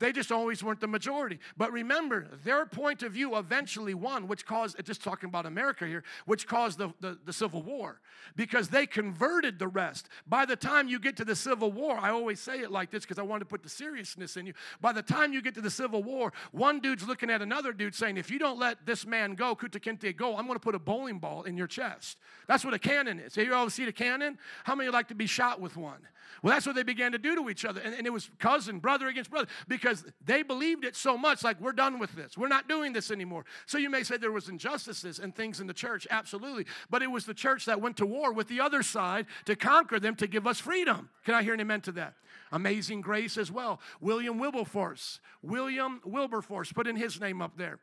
[0.00, 1.38] They just always weren't the majority.
[1.56, 6.02] But remember, their point of view eventually won, which caused, just talking about America here,
[6.26, 8.00] which caused the, the, the, Civil War
[8.34, 10.08] because they converted the rest.
[10.26, 13.04] By the time you get to the Civil War, I always say it like this
[13.04, 14.52] because I want to put the seriousness in you.
[14.80, 17.94] By the time you get to the Civil War, one dude's looking at another dude
[17.94, 20.74] saying, if you don't let this man go, Kunta Kinte go, I'm going to put
[20.74, 22.18] a bowling ball in your chest.
[22.48, 23.36] That's what a cannon is.
[23.36, 24.38] Have you all seen a cannon?
[24.64, 26.00] How many like to be shot with one?
[26.42, 27.80] Well, that's what they began to do to each other.
[27.80, 31.60] And, and, it was cousin, brother against brother, because they believed it so much, like,
[31.60, 32.36] we're done with this.
[32.36, 33.44] We're not doing this anymore.
[33.66, 36.66] So you may say there was injustices and things in the church, absolutely.
[36.90, 39.98] But it was the church that went to war with the other side to conquer
[39.98, 41.10] them to give us freedom.
[41.24, 42.14] Can I hear an amen to that?
[42.52, 43.80] Amazing grace as well.
[44.00, 45.20] William Wilberforce.
[45.42, 47.80] William Wilberforce, put in his name up there.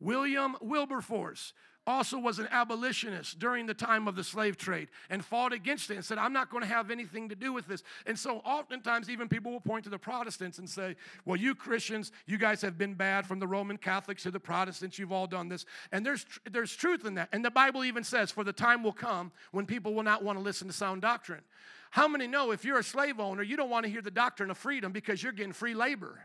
[0.00, 1.52] William Wilberforce
[1.90, 5.96] also was an abolitionist during the time of the slave trade and fought against it
[5.96, 7.82] and said, I'm not going to have anything to do with this.
[8.06, 12.12] And so, oftentimes, even people will point to the Protestants and say, Well, you Christians,
[12.26, 15.48] you guys have been bad from the Roman Catholics to the Protestants, you've all done
[15.48, 15.66] this.
[15.92, 17.28] And there's, there's truth in that.
[17.32, 20.38] And the Bible even says, For the time will come when people will not want
[20.38, 21.42] to listen to sound doctrine.
[21.90, 24.50] How many know if you're a slave owner, you don't want to hear the doctrine
[24.50, 26.20] of freedom because you're getting free labor?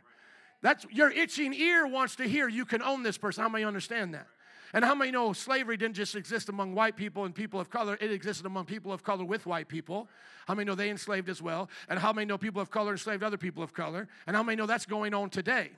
[0.61, 3.41] That's your itching ear wants to hear you can own this person.
[3.43, 4.27] How many understand that?
[4.73, 7.97] And how many know slavery didn't just exist among white people and people of color,
[7.99, 10.07] it existed among people of color with white people.
[10.47, 11.69] How many know they enslaved as well?
[11.89, 14.07] And how many know people of color enslaved other people of color?
[14.27, 15.71] And how many know that's going on today?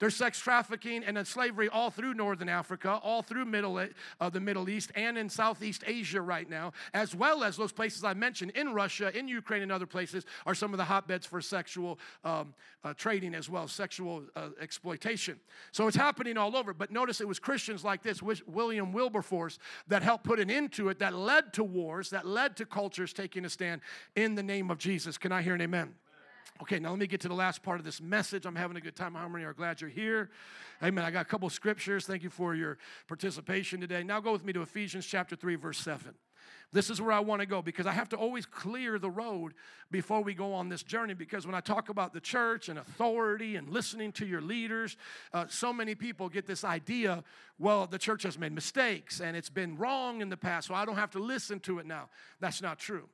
[0.00, 4.68] There's sex trafficking and slavery all through northern Africa, all through middle, uh, the Middle
[4.70, 8.72] East, and in Southeast Asia right now, as well as those places I mentioned in
[8.72, 12.94] Russia, in Ukraine, and other places are some of the hotbeds for sexual um, uh,
[12.94, 15.38] trading as well, sexual uh, exploitation.
[15.70, 16.72] So it's happening all over.
[16.72, 20.88] But notice it was Christians like this, William Wilberforce, that helped put an end to
[20.88, 23.82] it, that led to wars, that led to cultures taking a stand
[24.16, 25.18] in the name of Jesus.
[25.18, 25.94] Can I hear an amen?
[26.62, 28.44] Okay, now let me get to the last part of this message.
[28.44, 29.14] I'm having a good time.
[29.14, 30.30] How many are glad you're here?
[30.82, 31.04] Amen.
[31.04, 32.06] I got a couple scriptures.
[32.06, 32.78] Thank you for your
[33.08, 34.02] participation today.
[34.02, 36.14] Now go with me to Ephesians chapter 3, verse 7.
[36.72, 39.54] This is where I want to go because I have to always clear the road
[39.90, 41.14] before we go on this journey.
[41.14, 44.96] Because when I talk about the church and authority and listening to your leaders,
[45.32, 47.24] uh, so many people get this idea
[47.58, 50.86] well, the church has made mistakes and it's been wrong in the past, so I
[50.86, 52.08] don't have to listen to it now.
[52.40, 53.06] That's not true.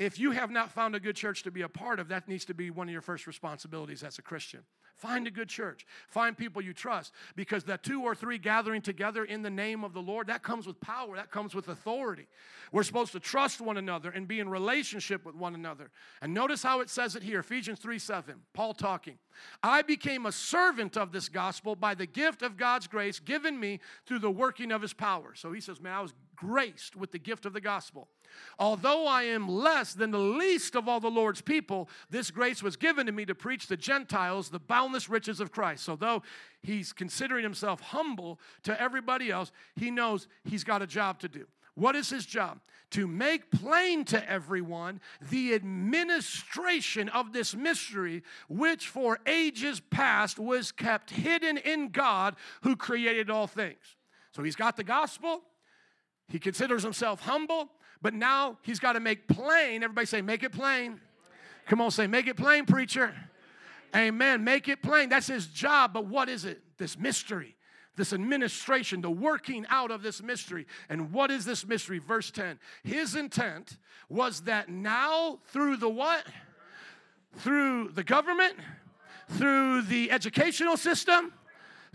[0.00, 2.46] If you have not found a good church to be a part of, that needs
[2.46, 4.60] to be one of your first responsibilities as a Christian.
[4.96, 5.86] Find a good church.
[6.08, 9.92] Find people you trust because that two or three gathering together in the name of
[9.92, 12.28] the Lord, that comes with power, that comes with authority.
[12.72, 15.90] We're supposed to trust one another and be in relationship with one another.
[16.22, 19.18] And notice how it says it here Ephesians 3 7, Paul talking.
[19.62, 23.80] I became a servant of this gospel by the gift of God's grace given me
[24.06, 25.34] through the working of his power.
[25.34, 28.08] So he says, Man, I was graced with the gift of the gospel.
[28.58, 32.76] Although I am less than the least of all the Lord's people, this grace was
[32.76, 35.84] given to me to preach to Gentiles the boundless riches of Christ.
[35.84, 36.22] So, though
[36.62, 41.46] he's considering himself humble to everybody else, he knows he's got a job to do.
[41.74, 42.60] What is his job?
[42.90, 45.00] To make plain to everyone
[45.30, 52.76] the administration of this mystery, which for ages past was kept hidden in God who
[52.76, 53.96] created all things.
[54.32, 55.42] So he's got the gospel,
[56.28, 57.70] he considers himself humble,
[58.02, 59.82] but now he's got to make plain.
[59.82, 61.00] Everybody say, make it plain.
[61.66, 63.14] Come on, say, make it plain, preacher.
[63.94, 64.44] Amen.
[64.44, 65.08] Make it plain.
[65.08, 65.92] That's his job.
[65.92, 66.60] But what is it?
[66.78, 67.56] This mystery,
[67.96, 70.66] this administration, the working out of this mystery.
[70.88, 71.98] And what is this mystery?
[71.98, 72.58] Verse 10.
[72.84, 73.76] His intent
[74.08, 76.24] was that now through the what?
[77.36, 78.54] Through the government,
[79.28, 81.32] through the educational system,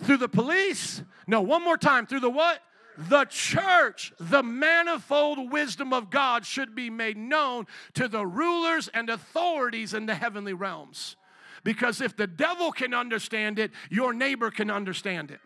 [0.03, 1.01] through the police.
[1.27, 2.05] No, one more time.
[2.05, 2.59] Through the what?
[2.97, 9.09] The church, the manifold wisdom of God should be made known to the rulers and
[9.09, 11.15] authorities in the heavenly realms.
[11.63, 15.39] Because if the devil can understand it, your neighbor can understand it.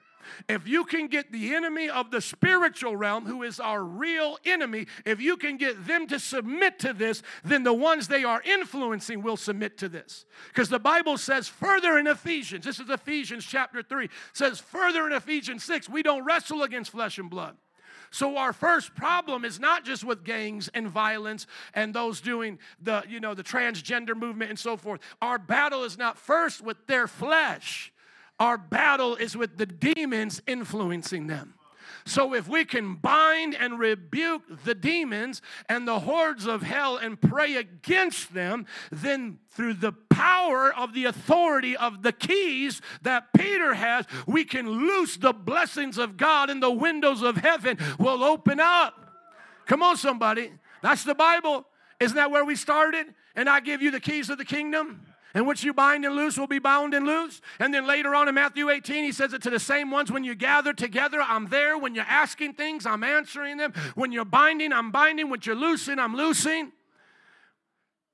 [0.48, 4.88] If you can get the enemy of the spiritual realm, who is our real enemy,
[5.06, 9.22] if you can get them to submit to this, then the ones they are influencing
[9.22, 10.26] will submit to this.
[10.48, 15.14] Because the Bible says further in Ephesians, this is Ephesians chapter 3, says further in
[15.14, 17.56] Ephesians 6, we don't wrestle against flesh and blood.
[18.12, 23.04] So our first problem is not just with gangs and violence and those doing the
[23.08, 25.00] you know the transgender movement and so forth.
[25.22, 27.94] Our battle is not first with their flesh.
[28.40, 31.56] Our battle is with the demons influencing them.
[32.06, 37.20] So, if we can bind and rebuke the demons and the hordes of hell and
[37.20, 43.74] pray against them, then through the power of the authority of the keys that Peter
[43.74, 48.60] has, we can loose the blessings of God and the windows of heaven will open
[48.60, 48.96] up.
[49.66, 50.52] Come on, somebody.
[50.82, 51.68] That's the Bible.
[52.00, 53.08] Isn't that where we started?
[53.36, 55.02] And I give you the keys of the kingdom.
[55.34, 57.40] And what you bind and loose will be bound and loose.
[57.60, 60.24] And then later on in Matthew 18, he says it to the same ones when
[60.24, 61.78] you gather together, I'm there.
[61.78, 63.74] When you're asking things, I'm answering them.
[63.94, 65.30] When you're binding, I'm binding.
[65.30, 66.72] When you're loosing, I'm loosing.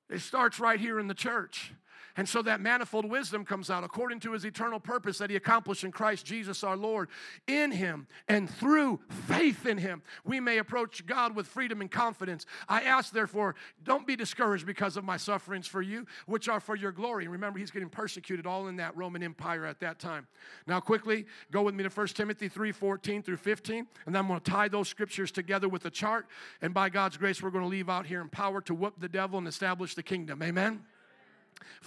[0.09, 1.73] It starts right here in the church.
[2.17, 5.83] And so that manifold wisdom comes out according to his eternal purpose that he accomplished
[5.83, 7.09] in Christ Jesus our Lord.
[7.47, 12.45] In him and through faith in him, we may approach God with freedom and confidence.
[12.69, 16.75] I ask, therefore, don't be discouraged because of my sufferings for you, which are for
[16.75, 17.25] your glory.
[17.25, 20.27] And remember, he's getting persecuted all in that Roman Empire at that time.
[20.67, 23.87] Now, quickly, go with me to 1 Timothy 3 14 through 15.
[24.05, 26.27] And I'm going to tie those scriptures together with a chart.
[26.61, 29.09] And by God's grace, we're going to leave out here in power to whoop the
[29.09, 30.41] devil and establish the kingdom.
[30.41, 30.81] Amen.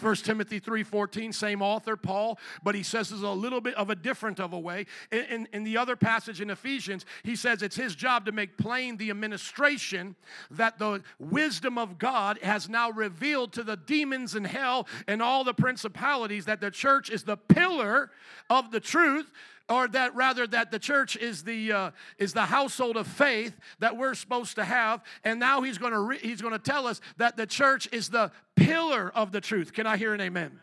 [0.01, 3.95] 1 Timothy 3.14, same author, Paul, but he says it's a little bit of a
[3.95, 4.87] different of a way.
[5.11, 8.57] In, in, in, the other passage in Ephesians, he says it's his job to make
[8.57, 10.17] plain the administration
[10.51, 15.45] that the wisdom of God has now revealed to the demons in hell and all
[15.45, 18.11] the principalities that the church is the pillar
[18.51, 19.31] of the truth
[19.69, 23.97] or that rather that the church is the uh, is the household of faith that
[23.97, 25.03] we're supposed to have.
[25.25, 28.09] And now he's going to re- he's going to tell us that the church is
[28.09, 29.73] the pillar of the truth.
[29.73, 30.59] Can i hear an amen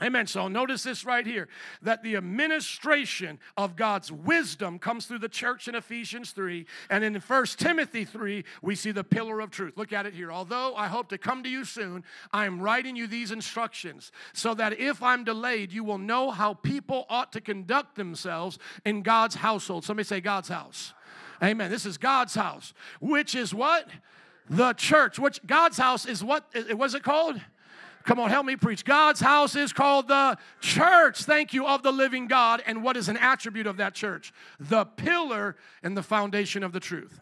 [0.00, 0.28] Amen.
[0.28, 1.48] So notice this right here
[1.82, 6.66] that the administration of God's wisdom comes through the church in Ephesians 3.
[6.88, 9.74] And in 1 Timothy 3, we see the pillar of truth.
[9.76, 10.30] Look at it here.
[10.30, 14.54] Although I hope to come to you soon, I am writing you these instructions so
[14.54, 19.34] that if I'm delayed, you will know how people ought to conduct themselves in God's
[19.34, 19.84] household.
[19.84, 20.94] Somebody say, God's house.
[21.42, 21.70] Amen.
[21.70, 23.88] This is God's house, which is what?
[24.48, 25.18] The church.
[25.18, 26.44] Which God's house is what?
[26.70, 27.40] Was it called?
[28.08, 28.86] Come on, help me preach.
[28.86, 31.24] God's house is called the church.
[31.24, 32.62] Thank you, of the living God.
[32.66, 34.32] And what is an attribute of that church?
[34.58, 37.20] The pillar and the foundation of the truth.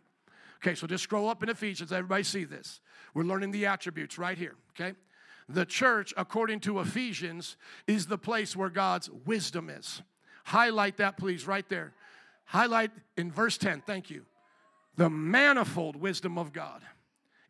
[0.63, 1.93] Okay, so just scroll up in Ephesians.
[1.93, 2.81] Everybody see this.
[3.15, 4.95] We're learning the attributes right here, okay?
[5.49, 7.57] the church, according to Ephesians,
[7.87, 10.03] is the place where God's wisdom is.
[10.45, 11.95] Highlight that, please, right there.
[12.45, 14.25] Highlight in verse 10, thank you.
[14.97, 16.83] The manifold wisdom of God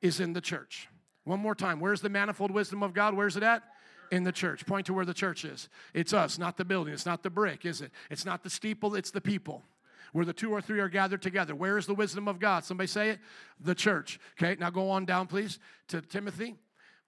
[0.00, 0.88] is in the church.
[1.26, 1.80] One more time.
[1.80, 3.14] Where's the manifold wisdom of God?
[3.14, 3.64] Where's it at?
[4.12, 4.64] In the church.
[4.64, 5.68] Point to where the church is.
[5.92, 6.94] It's us, not the building.
[6.94, 7.90] It's not the brick, is it?
[8.10, 9.64] It's not the steeple, it's the people.
[10.12, 11.56] Where the two or three are gathered together.
[11.56, 12.64] Where is the wisdom of God?
[12.64, 13.18] Somebody say it?
[13.60, 14.20] The church.
[14.40, 15.58] Okay, now go on down, please,
[15.88, 16.54] to Timothy.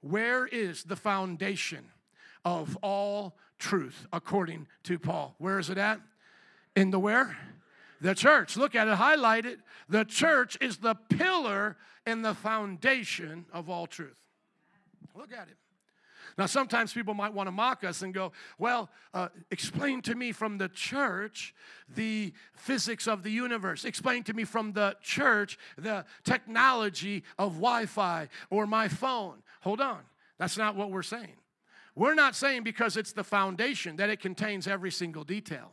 [0.01, 1.85] Where is the foundation
[2.45, 5.37] of all truth according to Paul?
[5.39, 6.01] Where is it at?
[6.75, 7.39] In the where?
[8.01, 8.57] The church.
[8.57, 9.61] Look at it, highlight it.
[9.89, 11.77] The church is the pillar
[12.07, 14.19] and the foundation of all truth.
[15.15, 15.57] Look at it.
[16.39, 20.31] Now, sometimes people might want to mock us and go, Well, uh, explain to me
[20.31, 21.53] from the church
[21.93, 23.85] the physics of the universe.
[23.85, 29.43] Explain to me from the church the technology of Wi Fi or my phone.
[29.63, 29.99] Hold on.
[30.39, 31.35] That's not what we're saying.
[31.97, 35.73] We're not saying because it's the foundation that it contains every single detail.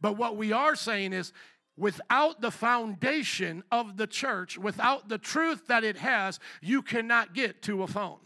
[0.00, 1.32] But what we are saying is
[1.76, 7.62] without the foundation of the church, without the truth that it has, you cannot get
[7.62, 8.18] to a phone.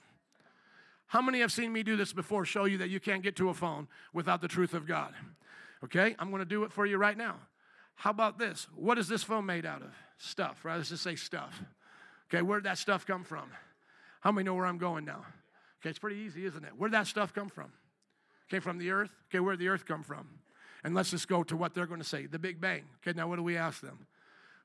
[1.07, 2.45] How many have seen me do this before?
[2.45, 5.13] Show you that you can't get to a phone without the truth of God.
[5.83, 7.37] Okay, I'm to do it for you right now.
[7.97, 8.67] How about this?
[8.77, 9.93] What is this phone made out of?
[10.19, 10.77] Stuff, right?
[10.77, 11.61] Let's just say stuff.
[12.29, 13.51] Okay, where'd that stuff come from?
[14.21, 15.25] How many know where I'm going now?
[15.81, 16.71] Okay, it's pretty easy, isn't it?
[16.77, 17.73] Where'd that stuff come from?
[18.49, 19.11] Came from the earth?
[19.31, 20.29] Okay, where'd the earth come from?
[20.83, 22.85] And let's just go to what they're going to say the Big Bang.
[23.03, 24.07] Okay, now what do we ask them?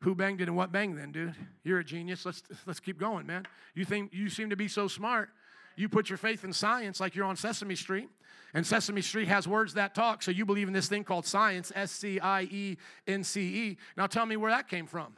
[0.02, 1.36] Who banged it and what banged then, dude?
[1.64, 2.26] You're a genius.
[2.26, 3.48] Let's, let's keep going, man.
[3.74, 5.30] You think you seem to be so smart.
[5.76, 8.10] You put your faith in science like you're on Sesame Street.
[8.54, 11.74] And Sesame Street has words that talk, so you believe in this thing called science,
[11.76, 13.78] S C I E N C E.
[13.98, 15.14] Now tell me where that came from.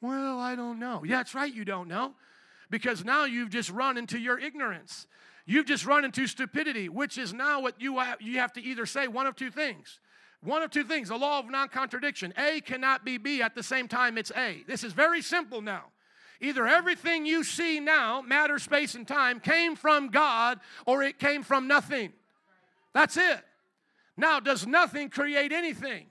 [0.00, 1.02] Well, I don't know.
[1.04, 2.12] Yeah, that's right, you don't know.
[2.70, 5.06] Because now you've just run into your ignorance.
[5.44, 9.08] You've just run into stupidity, which is now what you you have to either say
[9.08, 9.98] one of two things.
[10.42, 12.34] One of two things the law of non contradiction.
[12.36, 14.64] A cannot be B at the same time it's A.
[14.66, 15.84] This is very simple now.
[16.40, 21.44] Either everything you see now, matter, space, and time, came from God or it came
[21.44, 22.12] from nothing.
[22.92, 23.40] That's it.
[24.16, 26.06] Now, does nothing create anything?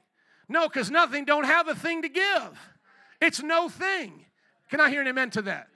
[0.47, 2.73] No, because nothing don't have a thing to give.
[3.21, 4.25] It's no thing.
[4.69, 5.67] Can I hear an amen to that?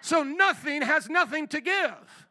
[0.00, 2.23] So nothing has nothing to give.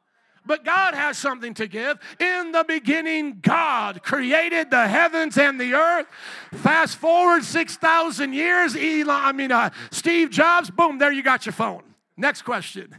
[0.46, 2.00] But God has something to give.
[2.20, 6.08] In the beginning, God created the heavens and the earth.
[6.54, 11.54] Fast forward 6,000 years, Elon, I mean, uh, Steve Jobs, boom, there you got your
[11.54, 11.84] phone.
[12.18, 12.94] Next question.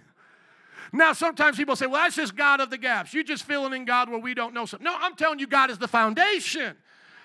[0.92, 3.12] Now, sometimes people say, well, that's just God of the gaps.
[3.12, 4.84] You're just filling in God where we don't know something.
[4.84, 6.76] No, I'm telling you, God is the foundation.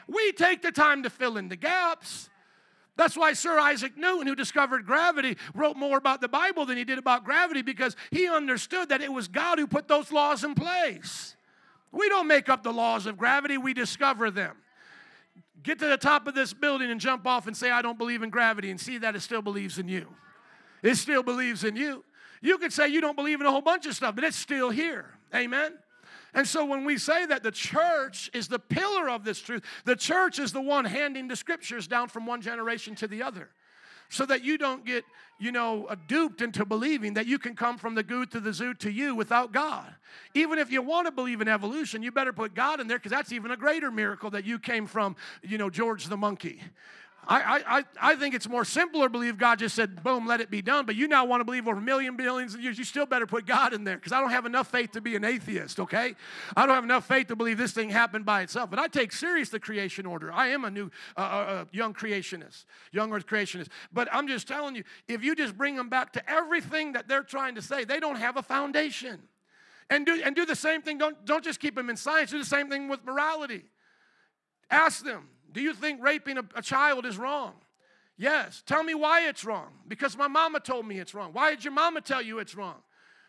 [0.07, 2.28] We take the time to fill in the gaps.
[2.99, 6.83] That's why Sir Isaac Newton, who discovered gravity, wrote more about the Bible than he
[6.83, 10.53] did about gravity because he understood that it was God who put those laws in
[10.53, 11.37] place.
[11.93, 14.57] We don't make up the laws of gravity, we discover them.
[15.63, 18.21] Get to the top of this building and jump off and say, I don't believe
[18.21, 20.05] in gravity, and see that it still believes in you.
[20.83, 22.03] It still believes in you.
[22.41, 24.71] You could say you don't believe in a whole bunch of stuff, but it's still
[24.71, 25.05] here.
[25.33, 25.71] Amen?
[26.33, 29.95] And so when we say that the church is the pillar of this truth, the
[29.95, 33.49] church is the one handing the scriptures down from one generation to the other.
[34.11, 35.05] So that you don't get,
[35.39, 38.51] you know, uh, duped into believing that you can come from the good to the
[38.51, 39.93] zoo to you without God.
[40.33, 43.11] Even if you want to believe in evolution, you better put God in there because
[43.11, 46.59] that's even a greater miracle that you came from, you know, George the monkey.
[47.31, 50.49] I, I, I think it's more simpler to believe God just said, boom, let it
[50.49, 50.87] be done.
[50.87, 52.79] But you now want to believe over a million, billions of years.
[52.79, 55.15] You still better put God in there because I don't have enough faith to be
[55.15, 56.15] an atheist, okay?
[56.57, 58.71] I don't have enough faith to believe this thing happened by itself.
[58.71, 60.31] But I take serious the creation order.
[60.31, 63.67] I am a new, uh, uh, uh young creationist, young earth creationist.
[63.93, 67.21] But I'm just telling you, if you just bring them back to everything that they're
[67.21, 69.19] trying to say, they don't have a foundation.
[69.91, 70.97] And do, and do the same thing.
[70.97, 72.31] Don't, don't just keep them in science.
[72.31, 73.65] Do the same thing with morality.
[74.71, 77.53] Ask them, do you think raping a, a child is wrong?
[78.17, 78.61] Yes.
[78.65, 79.69] Tell me why it's wrong.
[79.87, 81.31] Because my mama told me it's wrong.
[81.31, 82.75] Why did your mama tell you it's wrong?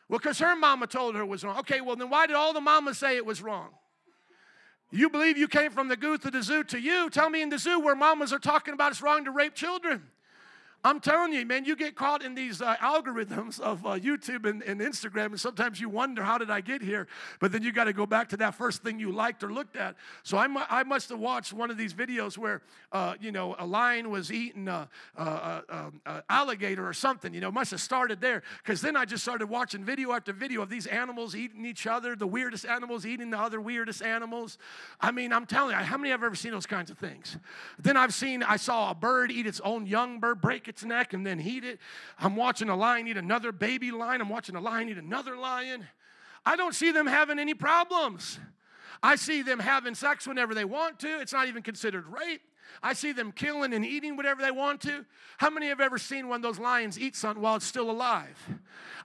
[0.09, 1.59] Well, because her mama told her it was wrong.
[1.61, 3.69] Okay, well, then why did all the mamas say it was wrong?
[4.91, 7.09] You believe you came from the goo to the zoo to you?
[7.11, 10.03] Tell me in the zoo where mamas are talking about it's wrong to rape children.
[10.83, 14.63] I'm telling you, man, you get caught in these uh, algorithms of uh, YouTube and,
[14.63, 17.07] and, Instagram, and sometimes you wonder, how did I get here?
[17.39, 19.77] But then you got to go back to that first thing you liked or looked
[19.77, 19.97] at.
[20.23, 22.63] So I, mu- I must have watched one of these videos where,
[22.93, 26.01] uh, you know, a lion was eating a, um,
[26.31, 27.35] alligator or something.
[27.35, 30.63] You know, must have started there because then I just started watching video after video
[30.63, 34.57] of these animals eating each other, the weirdest animals eating the other weirdest animals.
[34.99, 37.37] I mean, I'm telling you, how many have ever seen those kinds of things?
[37.79, 41.13] Then I've seen, I saw a bird eat its own young bird, break its neck
[41.13, 41.79] and then eat it.
[42.19, 44.23] I'm watching a lion eat another baby lion.
[44.23, 45.87] I'm watching a lion eat another lion.
[46.47, 48.41] I don't see them having any problems.
[49.03, 51.21] I see them having sex whenever they want to.
[51.21, 52.43] It's not even considered rape.
[52.83, 55.05] I see them killing and eating whatever they want to.
[55.39, 58.39] How many have ever seen one of those lions eat something while it's still alive?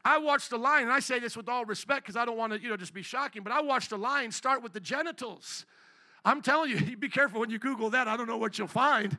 [0.04, 2.54] I watched a lion, and I say this with all respect because I don't want
[2.54, 5.66] to, you know, just be shocking, but I watched a lion start with the genitals.
[6.24, 8.08] I'm telling you, be careful when you Google that.
[8.08, 9.18] I don't know what you'll find.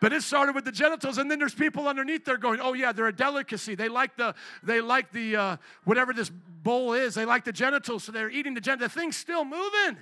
[0.00, 2.92] But it started with the genitals, and then there's people underneath there going, "Oh yeah,
[2.92, 3.74] they're a delicacy.
[3.74, 7.14] They like the they like the uh, whatever this bowl is.
[7.14, 8.92] They like the genitals, so they're eating the genitals.
[8.92, 9.98] The thing's still moving.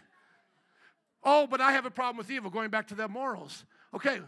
[1.24, 2.48] Oh, but I have a problem with evil.
[2.48, 3.64] Going back to the morals.
[3.92, 4.20] Okay,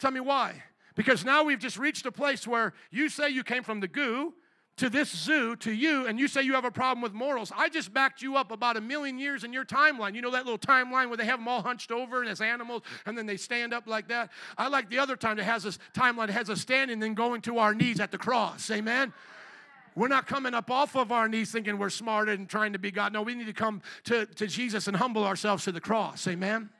[0.00, 0.62] tell me why.
[0.96, 4.34] Because now we've just reached a place where you say you came from the goo,
[4.78, 7.52] to this zoo, to you, and you say you have a problem with morals.
[7.54, 10.14] I just backed you up about a million years in your timeline.
[10.14, 12.82] You know that little timeline where they have them all hunched over and as animals,
[13.04, 14.30] and then they stand up like that?
[14.56, 17.14] I like the other time that has this timeline that has us standing and then
[17.14, 18.70] going to our knees at the cross.
[18.70, 19.12] Amen?
[19.94, 22.90] We're not coming up off of our knees thinking we're smarter and trying to be
[22.90, 23.12] God.
[23.12, 26.26] No, we need to come to, to Jesus and humble ourselves to the cross.
[26.26, 26.70] Amen?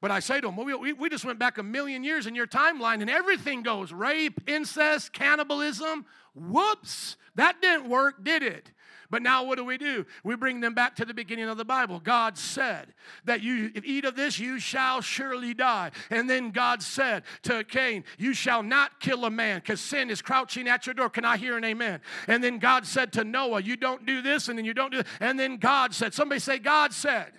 [0.00, 2.46] But I say to them, we, we just went back a million years in your
[2.46, 6.04] timeline and everything goes rape, incest, cannibalism.
[6.34, 8.70] Whoops, that didn't work, did it?
[9.10, 10.04] But now what do we do?
[10.24, 12.00] We bring them back to the beginning of the Bible.
[12.00, 12.92] God said
[13.24, 15.92] that you if eat of this you shall surely die.
[16.10, 20.22] And then God said to Cain, you shall not kill a man cuz sin is
[20.22, 21.10] crouching at your door.
[21.10, 22.00] Can I hear an amen?
[22.26, 25.02] And then God said to Noah, you don't do this and then you don't do
[25.20, 27.32] and then God said, somebody say God said.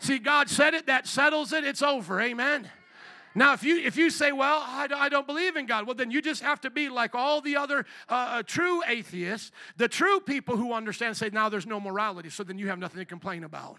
[0.00, 2.20] See, God said it, that settles it, it's over.
[2.20, 2.70] Amen.
[3.34, 6.10] Now, if you if you say, "Well, I, I don't believe in God," well, then
[6.10, 10.18] you just have to be like all the other uh, uh, true atheists, the true
[10.18, 11.16] people who understand.
[11.16, 13.78] Say, "Now there's no morality," so then you have nothing to complain about.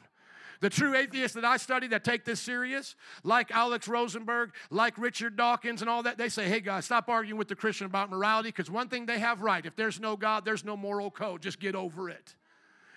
[0.62, 5.36] The true atheists that I study that take this serious, like Alex Rosenberg, like Richard
[5.36, 8.50] Dawkins, and all that, they say, "Hey guys, stop arguing with the Christian about morality,"
[8.50, 11.42] because one thing they have right: if there's no God, there's no moral code.
[11.42, 12.36] Just get over it.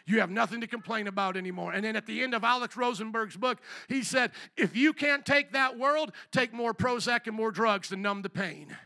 [0.07, 1.72] You have nothing to complain about anymore.
[1.72, 5.53] And then at the end of Alex Rosenberg's book, he said, if you can't take
[5.53, 8.76] that world, take more Prozac and more drugs to numb the pain.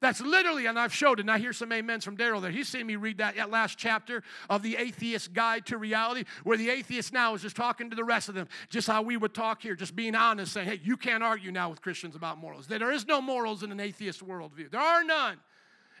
[0.00, 2.50] That's literally, and I've showed it, and I hear some amens from Daryl there.
[2.50, 6.68] He's seen me read that last chapter of The Atheist Guide to Reality, where the
[6.68, 9.62] atheist now is just talking to the rest of them, just how we would talk
[9.62, 12.66] here, just being honest, saying, hey, you can't argue now with Christians about morals.
[12.66, 14.70] There is no morals in an atheist worldview.
[14.70, 15.38] There are none.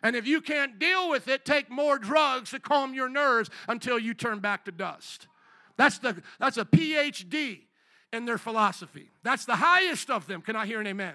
[0.04, 3.98] And if you can't deal with it, take more drugs to calm your nerves until
[3.98, 5.26] you turn back to dust.
[5.78, 7.60] That's, the, that's a PhD
[8.12, 9.08] in their philosophy.
[9.22, 10.42] That's the highest of them.
[10.42, 11.14] Can I hear an amen?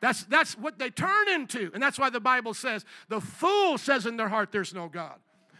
[0.00, 1.70] That's, that's what they turn into.
[1.72, 5.16] And that's why the Bible says, the fool says in their heart, there's no God.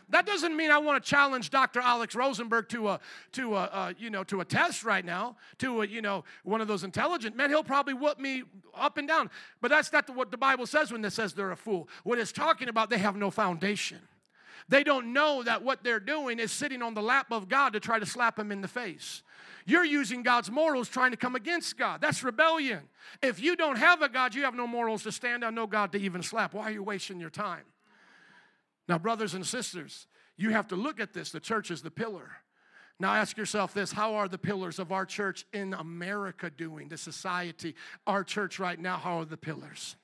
[0.08, 1.80] That doesn't mean I want to challenge Dr.
[1.80, 3.00] Alex Rosenberg to a
[3.32, 6.60] to a, a you know to a test right now, to a, you know one
[6.60, 7.50] of those intelligent men.
[7.50, 8.44] He'll probably whoop me
[8.74, 9.30] up and down.
[9.60, 11.88] But that's not what the Bible says when it says they're a fool.
[12.04, 13.98] What it's talking about, they have no foundation.
[14.68, 17.80] They don't know that what they're doing is sitting on the lap of God to
[17.80, 19.22] try to slap him in the face.
[19.64, 22.00] You're using God's morals trying to come against God.
[22.00, 22.80] That's rebellion.
[23.22, 25.92] If you don't have a God, you have no morals to stand on, no God
[25.92, 26.54] to even slap.
[26.54, 27.64] Why are you wasting your time?
[28.88, 30.06] Now, brothers and sisters,
[30.36, 31.30] you have to look at this.
[31.30, 32.30] The church is the pillar.
[32.98, 36.96] Now, ask yourself this how are the pillars of our church in America doing, the
[36.96, 37.74] society,
[38.06, 38.96] our church right now?
[38.96, 39.96] How are the pillars?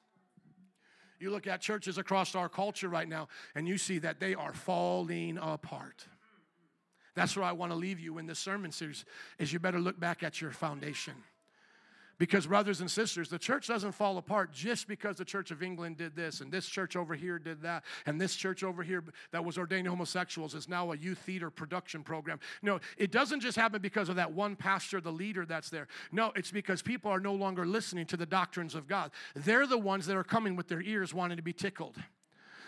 [1.18, 4.52] You look at churches across our culture right now, and you see that they are
[4.52, 6.06] falling apart.
[7.14, 9.04] That's where I want to leave you in this sermon series
[9.38, 11.14] is you better look back at your foundation.
[12.18, 15.96] Because, brothers and sisters, the church doesn't fall apart just because the Church of England
[15.96, 19.02] did this, and this church over here did that, and this church over here
[19.32, 22.38] that was ordained homosexuals is now a youth theater production program.
[22.62, 25.88] No, it doesn't just happen because of that one pastor, the leader that's there.
[26.12, 29.10] No, it's because people are no longer listening to the doctrines of God.
[29.34, 31.96] They're the ones that are coming with their ears wanting to be tickled.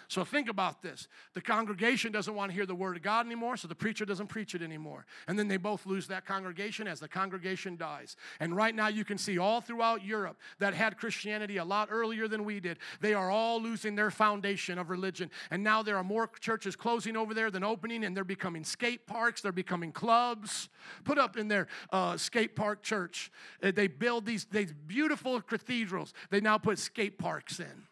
[0.08, 1.08] So think about this.
[1.32, 4.28] The congregation doesn't want to hear the word of God anymore, so the preacher doesn't
[4.28, 5.06] preach it anymore.
[5.28, 8.16] And then they both lose that congregation as the congregation dies.
[8.40, 12.28] And right now you can see all throughout Europe that had Christianity a lot earlier
[12.28, 15.30] than we did, they are all losing their foundation of religion.
[15.50, 19.06] And now there are more churches closing over there than opening, and they're becoming skate
[19.06, 20.68] parks, they're becoming clubs.
[21.04, 23.30] Put up in their uh, skate park church.
[23.62, 26.12] Uh, they build these, these beautiful cathedrals.
[26.30, 27.86] They now put skate parks in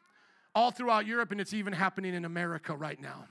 [0.54, 3.26] all throughout Europe, and it's even happening in America right now.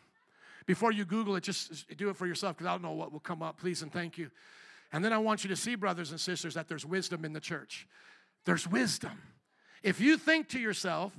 [0.66, 3.20] Before you Google it, just do it for yourself because I don't know what will
[3.20, 3.60] come up.
[3.60, 4.30] Please and thank you.
[4.94, 7.40] And then I want you to see, brothers and sisters, that there's wisdom in the
[7.40, 7.88] church.
[8.46, 9.22] There's wisdom.
[9.84, 11.14] If you think to yourself,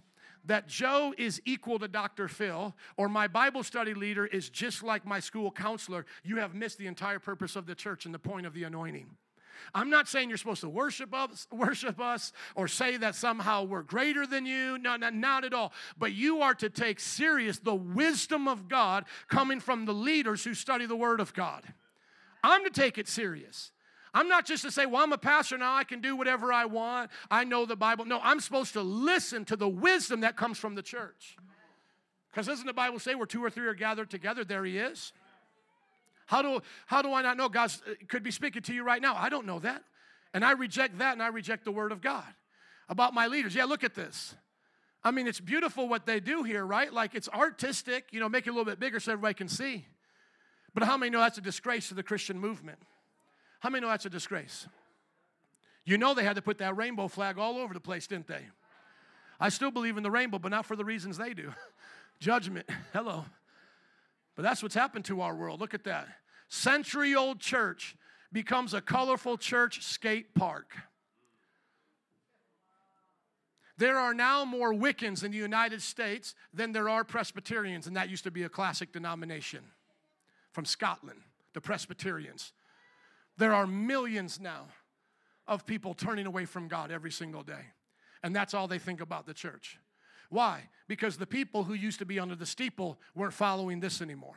[0.44, 2.28] that Joe is equal to Dr.
[2.28, 6.78] Phil, or my Bible study leader is just like my school counselor, you have missed
[6.78, 9.06] the entire purpose of the church and the point of the anointing.
[9.74, 13.82] I'm not saying you're supposed to worship us, worship us or say that somehow we're
[13.82, 14.78] greater than you.
[14.78, 15.72] No, no, not at all.
[15.98, 20.54] But you are to take serious the wisdom of God coming from the leaders who
[20.54, 21.62] study the Word of God.
[22.42, 23.72] I'm to take it serious.
[24.14, 26.66] I'm not just to say, well, I'm a pastor now, I can do whatever I
[26.66, 27.10] want.
[27.30, 28.04] I know the Bible.
[28.04, 31.36] No, I'm supposed to listen to the wisdom that comes from the church.
[32.30, 35.12] Because doesn't the Bible say where two or three are gathered together, there he is?
[36.26, 37.48] How do, how do I not know?
[37.48, 39.14] God uh, could be speaking to you right now.
[39.16, 39.82] I don't know that.
[40.34, 42.26] And I reject that and I reject the word of God.
[42.88, 44.34] About my leaders, yeah, look at this.
[45.04, 46.92] I mean, it's beautiful what they do here, right?
[46.92, 49.86] Like it's artistic, you know, make it a little bit bigger so everybody can see.
[50.74, 52.78] But how many know that's a disgrace to the Christian movement?
[53.60, 54.66] How many know that's a disgrace?
[55.84, 58.46] You know they had to put that rainbow flag all over the place, didn't they?
[59.40, 61.52] I still believe in the rainbow, but not for the reasons they do.
[62.20, 63.24] Judgment, hello.
[64.34, 65.60] But that's what's happened to our world.
[65.60, 66.08] Look at that.
[66.48, 67.96] Century old church
[68.32, 70.72] becomes a colorful church skate park.
[73.78, 78.10] There are now more Wiccans in the United States than there are Presbyterians, and that
[78.10, 79.64] used to be a classic denomination
[80.52, 81.20] from Scotland,
[81.52, 82.52] the Presbyterians.
[83.38, 84.66] There are millions now
[85.46, 87.72] of people turning away from God every single day.
[88.22, 89.78] And that's all they think about the church.
[90.32, 90.70] Why?
[90.88, 94.36] Because the people who used to be under the steeple weren't following this anymore.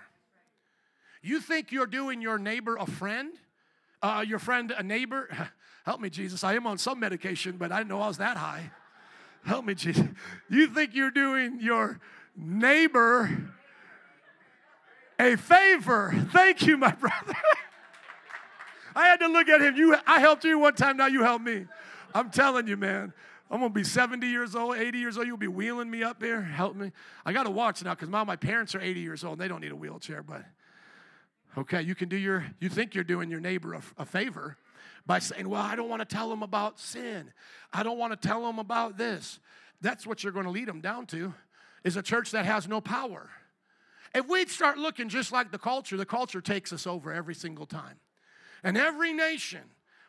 [1.21, 3.31] You think you're doing your neighbor a friend?
[4.01, 5.29] Uh, your friend a neighbor?
[5.85, 6.43] Help me, Jesus.
[6.43, 8.71] I am on some medication, but I didn't know I was that high.
[9.45, 10.05] Help me, Jesus.
[10.49, 12.01] You think you're doing your
[12.35, 13.53] neighbor
[15.17, 16.13] a favor.
[16.33, 17.35] Thank you, my brother.
[18.93, 19.77] I had to look at him.
[19.77, 21.67] You, I helped you one time, now you help me.
[22.13, 23.13] I'm telling you, man.
[23.49, 25.27] I'm gonna be 70 years old, 80 years old.
[25.27, 26.41] You'll be wheeling me up here.
[26.41, 26.91] Help me.
[27.25, 29.71] I gotta watch now because my parents are 80 years old and they don't need
[29.71, 30.43] a wheelchair, but
[31.57, 34.57] okay, you can do your, you think you're doing your neighbor a, a favor
[35.05, 37.31] by saying, Well, I don't wanna tell them about sin.
[37.71, 39.39] I don't wanna tell them about this.
[39.79, 41.33] That's what you're gonna lead them down to,
[41.83, 43.29] is a church that has no power.
[44.15, 47.65] If we'd start looking just like the culture, the culture takes us over every single
[47.65, 47.99] time.
[48.63, 49.61] And every nation,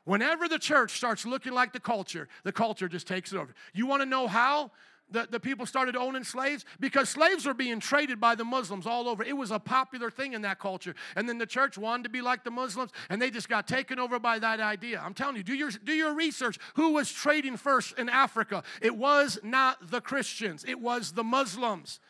[0.06, 3.54] whenever the church starts looking like the culture, the culture just takes it over.
[3.74, 4.70] You want to know how?
[5.08, 9.08] The, the people started owning slaves because slaves were being traded by the Muslims all
[9.08, 9.22] over.
[9.22, 10.96] It was a popular thing in that culture.
[11.14, 14.00] And then the church wanted to be like the Muslims, and they just got taken
[14.00, 15.00] over by that idea.
[15.04, 16.58] I'm telling you, do your, do your research.
[16.74, 18.64] Who was trading first in Africa?
[18.82, 22.00] It was not the Christians, it was the Muslims.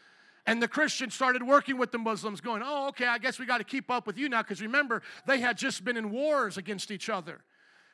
[0.47, 3.59] And the Christians started working with the Muslims, going, Oh, okay, I guess we got
[3.59, 4.43] to keep up with you now.
[4.43, 7.43] Because remember, they had just been in wars against each other.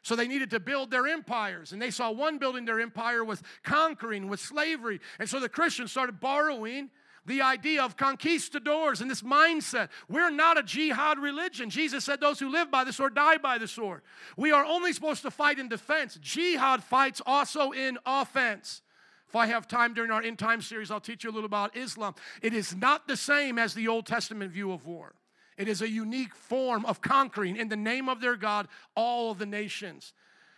[0.03, 1.73] So they needed to build their empires.
[1.73, 5.01] And they saw one building their empire was conquering, with slavery.
[5.19, 6.91] And so the Christians started borrowing
[7.25, 9.91] the idea of conquistadors and this mindset.
[10.09, 11.71] We're not a jihad religion.
[11.71, 14.03] Jesus said, Those who live by the sword die by the sword.
[14.37, 16.19] We are only supposed to fight in defense.
[16.21, 18.83] Jihad fights also in offense.
[19.29, 21.77] If I have time during our end time series, I'll teach you a little about
[21.77, 22.15] Islam.
[22.43, 25.15] It is not the same as the Old Testament view of war.
[25.57, 29.47] It is a unique form of conquering in the name of their God all the
[29.47, 30.13] nations.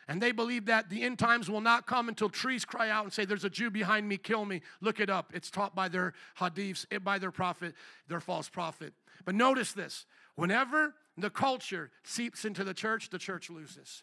[0.06, 3.12] And they believe that the end times will not come until trees cry out and
[3.12, 4.60] say, There's a Jew behind me, kill me.
[4.80, 5.32] Look it up.
[5.34, 7.74] It's taught by their hadiths, by their prophet,
[8.08, 8.92] their false prophet.
[9.24, 14.02] But notice this whenever the culture seeps into the church, the church loses.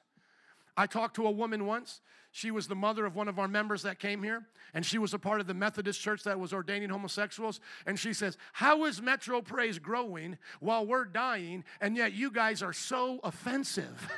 [0.82, 2.02] I talked to a woman once.
[2.32, 5.14] She was the mother of one of our members that came here, and she was
[5.14, 7.60] a part of the Methodist church that was ordaining homosexuals.
[7.86, 12.64] And she says, How is Metro Praise growing while we're dying, and yet you guys
[12.64, 14.10] are so offensive?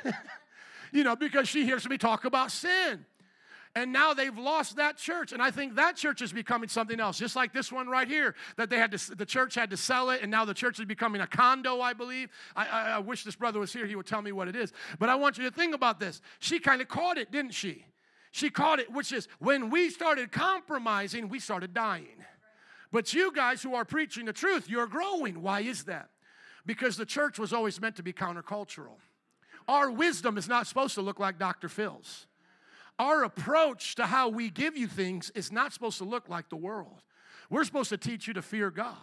[0.92, 3.04] you know, because she hears me talk about sin.
[3.76, 5.32] And now they've lost that church.
[5.32, 8.36] And I think that church is becoming something else, just like this one right here,
[8.56, 10.84] that they had to, the church had to sell it, and now the church is
[10.84, 12.30] becoming a condo, I believe.
[12.54, 14.72] I, I, I wish this brother was here, he would tell me what it is.
[15.00, 16.20] But I want you to think about this.
[16.38, 17.84] She kind of caught it, didn't she?
[18.30, 22.24] She caught it, which is when we started compromising, we started dying.
[22.92, 25.42] But you guys who are preaching the truth, you're growing.
[25.42, 26.10] Why is that?
[26.64, 28.98] Because the church was always meant to be countercultural.
[29.66, 31.68] Our wisdom is not supposed to look like Dr.
[31.68, 32.26] Phil's.
[32.98, 36.56] Our approach to how we give you things is not supposed to look like the
[36.56, 37.02] world.
[37.50, 38.96] We're supposed to teach you to fear God.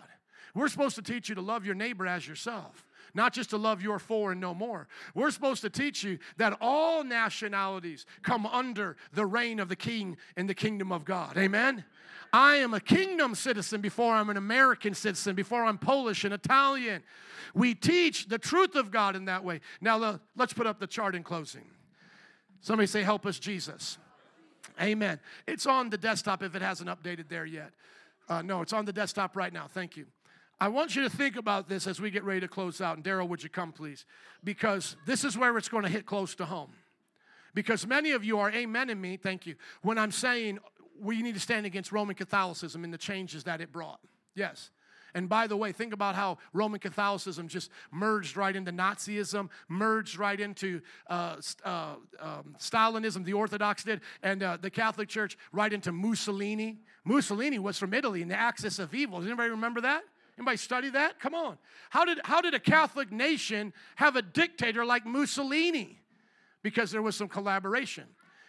[0.53, 3.81] We're supposed to teach you to love your neighbor as yourself not just to love
[3.81, 4.87] your four and no more.
[5.13, 10.17] We're supposed to teach you that all nationalities come under the reign of the king
[10.37, 11.37] in the kingdom of God.
[11.37, 11.83] Amen?
[12.33, 17.03] I am a kingdom citizen before I'm an American citizen, before I'm Polish and Italian.
[17.53, 19.59] We teach the truth of God in that way.
[19.81, 21.65] Now, let's put up the chart in closing.
[22.61, 23.97] Somebody say, Help us, Jesus.
[24.79, 25.19] Amen.
[25.47, 27.71] It's on the desktop if it hasn't updated there yet.
[28.29, 29.67] Uh, no, it's on the desktop right now.
[29.67, 30.05] Thank you.
[30.59, 32.95] I want you to think about this as we get ready to close out.
[32.95, 34.05] And Daryl, would you come, please?
[34.43, 36.71] Because this is where it's going to hit close to home.
[37.53, 40.59] Because many of you are amen in me, thank you, when I'm saying
[41.01, 43.99] we need to stand against Roman Catholicism and the changes that it brought.
[44.35, 44.69] Yes.
[45.13, 50.17] And by the way, think about how Roman Catholicism just merged right into Nazism, merged
[50.17, 55.71] right into uh, uh, um, Stalinism, the Orthodox did, and uh, the Catholic Church right
[55.71, 56.79] into Mussolini.
[57.03, 59.19] Mussolini was from Italy and the axis of evil.
[59.19, 60.03] Does anybody remember that?
[60.37, 61.19] Anybody study that?
[61.19, 61.57] Come on.
[61.89, 65.99] How did, how did a Catholic nation have a dictator like Mussolini?
[66.63, 68.05] Because there was some collaboration.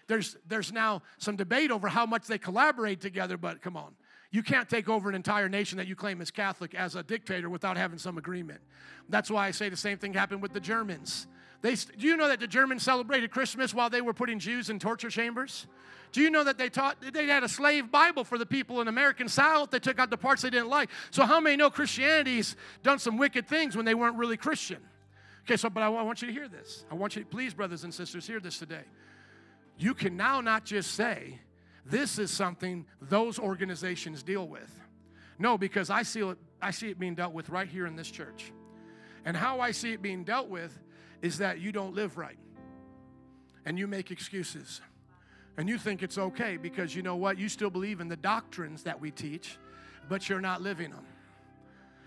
[0.07, 3.95] There's, there's now some debate over how much they collaborate together, but come on.
[4.33, 7.51] You can't take over an entire nation that you claim is Catholic as a dictator
[7.51, 8.61] without having some agreement.
[9.11, 11.27] That's why I say the same thing happened with the Germans.
[11.61, 14.79] They, do you know that the Germans celebrated Christmas while they were putting Jews in
[14.79, 15.67] torture chambers?
[16.13, 18.89] Do you know that they taught they had a slave Bible for the people in
[18.89, 19.71] American South?
[19.71, 20.89] They took out the parts they didn't like.
[21.11, 24.79] So how many know Christianity's done some wicked things when they weren't really Christian?
[25.45, 26.85] Okay, so but I want you to hear this.
[26.91, 28.85] I want you to please, brothers and sisters, hear this today.
[29.79, 31.39] You can now not just say
[31.85, 34.71] this is something those organizations deal with.
[35.39, 38.11] No, because I see it, I see it being dealt with right here in this
[38.11, 38.53] church.
[39.25, 40.79] And how I see it being dealt with
[41.21, 42.39] is that you don't live right.
[43.65, 44.81] And you make excuses.
[45.57, 47.39] And you think it's okay because you know what?
[47.39, 49.59] You still believe in the doctrines that we teach,
[50.09, 51.05] but you're not living them.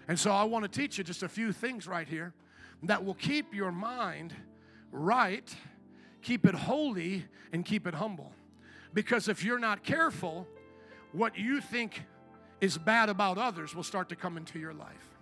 [0.07, 2.33] And so I want to teach you just a few things right here
[2.83, 4.33] that will keep your mind
[4.91, 5.53] right,
[6.21, 8.31] keep it holy, and keep it humble.
[8.95, 10.47] Because if you're not careful,
[11.11, 12.01] what you think
[12.61, 15.19] is bad about others will start to come into your life.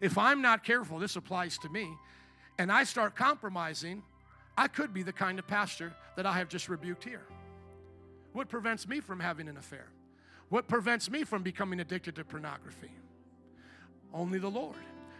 [0.00, 1.88] If I'm not careful, this applies to me,
[2.58, 4.02] and I start compromising,
[4.58, 7.22] I could be the kind of pastor that I have just rebuked here.
[8.32, 9.86] What prevents me from having an affair?
[10.48, 12.90] What prevents me from becoming addicted to pornography?
[14.12, 14.76] Only the Lord.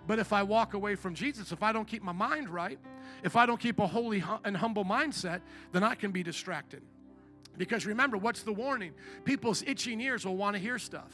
[0.07, 2.79] But if I walk away from Jesus, if I don't keep my mind right,
[3.23, 5.41] if I don't keep a holy and humble mindset,
[5.71, 6.83] then I can be distracted.
[7.57, 8.93] Because remember, what's the warning?
[9.25, 11.13] People's itching ears will want to hear stuff.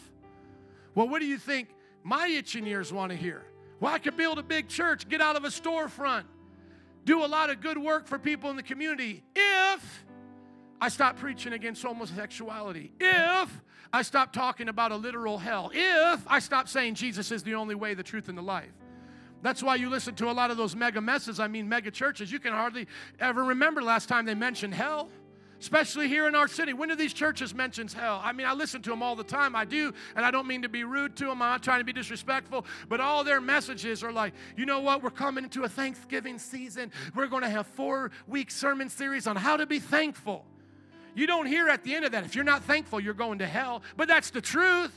[0.94, 1.68] Well, what do you think
[2.02, 3.44] my itching ears want to hear?
[3.78, 6.24] Well, I could build a big church, get out of a storefront,
[7.04, 10.04] do a lot of good work for people in the community if
[10.80, 13.62] I stop preaching against homosexuality, if
[13.92, 17.74] I stop talking about a literal hell, if I stop saying Jesus is the only
[17.74, 18.72] way, the truth, and the life.
[19.42, 22.30] That's why you listen to a lot of those mega messes, I mean, mega churches.
[22.30, 22.86] You can hardly
[23.18, 25.08] ever remember last time they mentioned hell
[25.60, 26.72] especially here in our city.
[26.72, 28.20] When do these churches mention hell?
[28.22, 29.54] I mean, I listen to them all the time.
[29.54, 31.42] I do, and I don't mean to be rude to them.
[31.42, 35.02] I'm not trying to be disrespectful, but all their messages are like, you know what?
[35.02, 36.90] We're coming into a Thanksgiving season.
[37.14, 40.44] We're going to have four week sermon series on how to be thankful.
[41.14, 43.46] You don't hear at the end of that, if you're not thankful, you're going to
[43.46, 43.82] hell.
[43.96, 44.92] But that's the truth.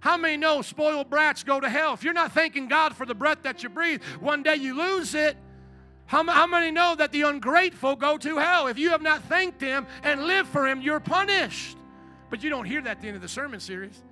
[0.00, 1.94] How many know spoiled brats go to hell?
[1.94, 5.14] If you're not thanking God for the breath that you breathe, one day you lose
[5.14, 5.36] it.
[6.06, 8.68] How, how many know that the ungrateful go to hell?
[8.68, 11.76] If you have not thanked Him and lived for Him, you're punished.
[12.30, 14.02] But you don't hear that at the end of the sermon series.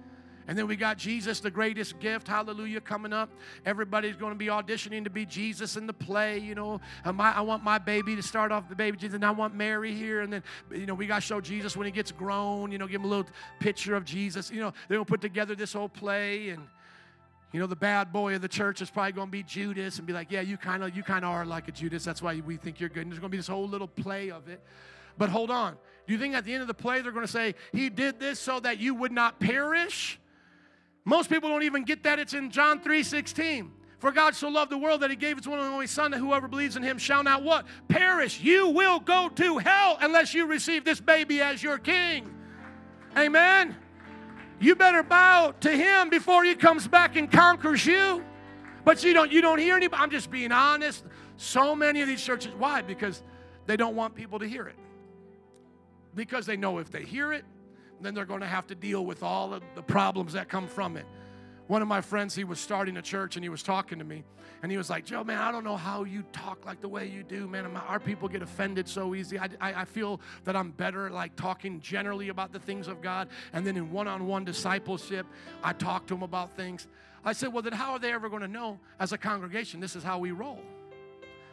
[0.47, 3.31] And then we got Jesus, the greatest gift, hallelujah, coming up.
[3.65, 6.81] Everybody's going to be auditioning to be Jesus in the play, you know.
[7.05, 9.95] Um, I want my baby to start off the baby Jesus, and I want Mary
[9.95, 10.21] here.
[10.21, 12.87] And then, you know, we got to show Jesus when he gets grown, you know,
[12.87, 13.27] give him a little
[13.59, 14.51] picture of Jesus.
[14.51, 16.51] You know, they're going to put together this whole play.
[16.51, 16.67] And,
[17.55, 20.07] you know, the bad boy of the church is probably going to be Judas and
[20.09, 22.03] be like, yeah, you kind of you kind of are like a Judas.
[22.03, 23.03] That's why we think you're good.
[23.03, 24.61] And there's going to be this whole little play of it.
[25.17, 25.77] But hold on.
[26.09, 28.19] Do you think at the end of the play they're going to say, he did
[28.19, 30.19] this so that you would not perish?
[31.05, 32.19] Most people don't even get that.
[32.19, 33.71] It's in John 3 16.
[34.01, 36.19] For God so loved the world that he gave his one and only Son, that
[36.19, 37.67] whoever believes in him shall not what?
[37.87, 38.41] Perish.
[38.41, 42.35] You will go to hell unless you receive this baby as your king.
[43.17, 43.77] Amen.
[44.61, 48.25] You better bow to him before he comes back and conquers you.
[48.85, 50.03] But you don't you don't hear anybody.
[50.03, 51.05] I'm just being honest.
[51.37, 52.83] So many of these churches, why?
[52.83, 53.23] Because
[53.67, 54.77] they don't want people to hear it.
[56.15, 57.45] Because they know if they hear it,
[58.01, 60.97] then they're going to have to deal with all of the problems that come from
[60.97, 61.07] it.
[61.67, 64.25] One of my friends, he was starting a church and he was talking to me.
[64.63, 67.07] And he was like, Joe, man, I don't know how you talk like the way
[67.07, 67.67] you do, man.
[67.77, 69.39] Our people get offended so easy.
[69.39, 73.29] I, I, I feel that I'm better like talking generally about the things of God.
[73.53, 75.27] And then in one on one discipleship,
[75.63, 76.87] I talk to them about things.
[77.25, 79.97] I said, well, then how are they ever going to know as a congregation this
[79.97, 80.61] is how we roll?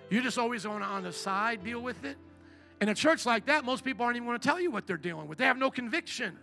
[0.09, 2.17] You're just always to on the side deal with it.
[2.81, 4.97] In a church like that, most people aren't even going to tell you what they're
[4.97, 5.37] dealing with.
[5.37, 6.37] They have no conviction.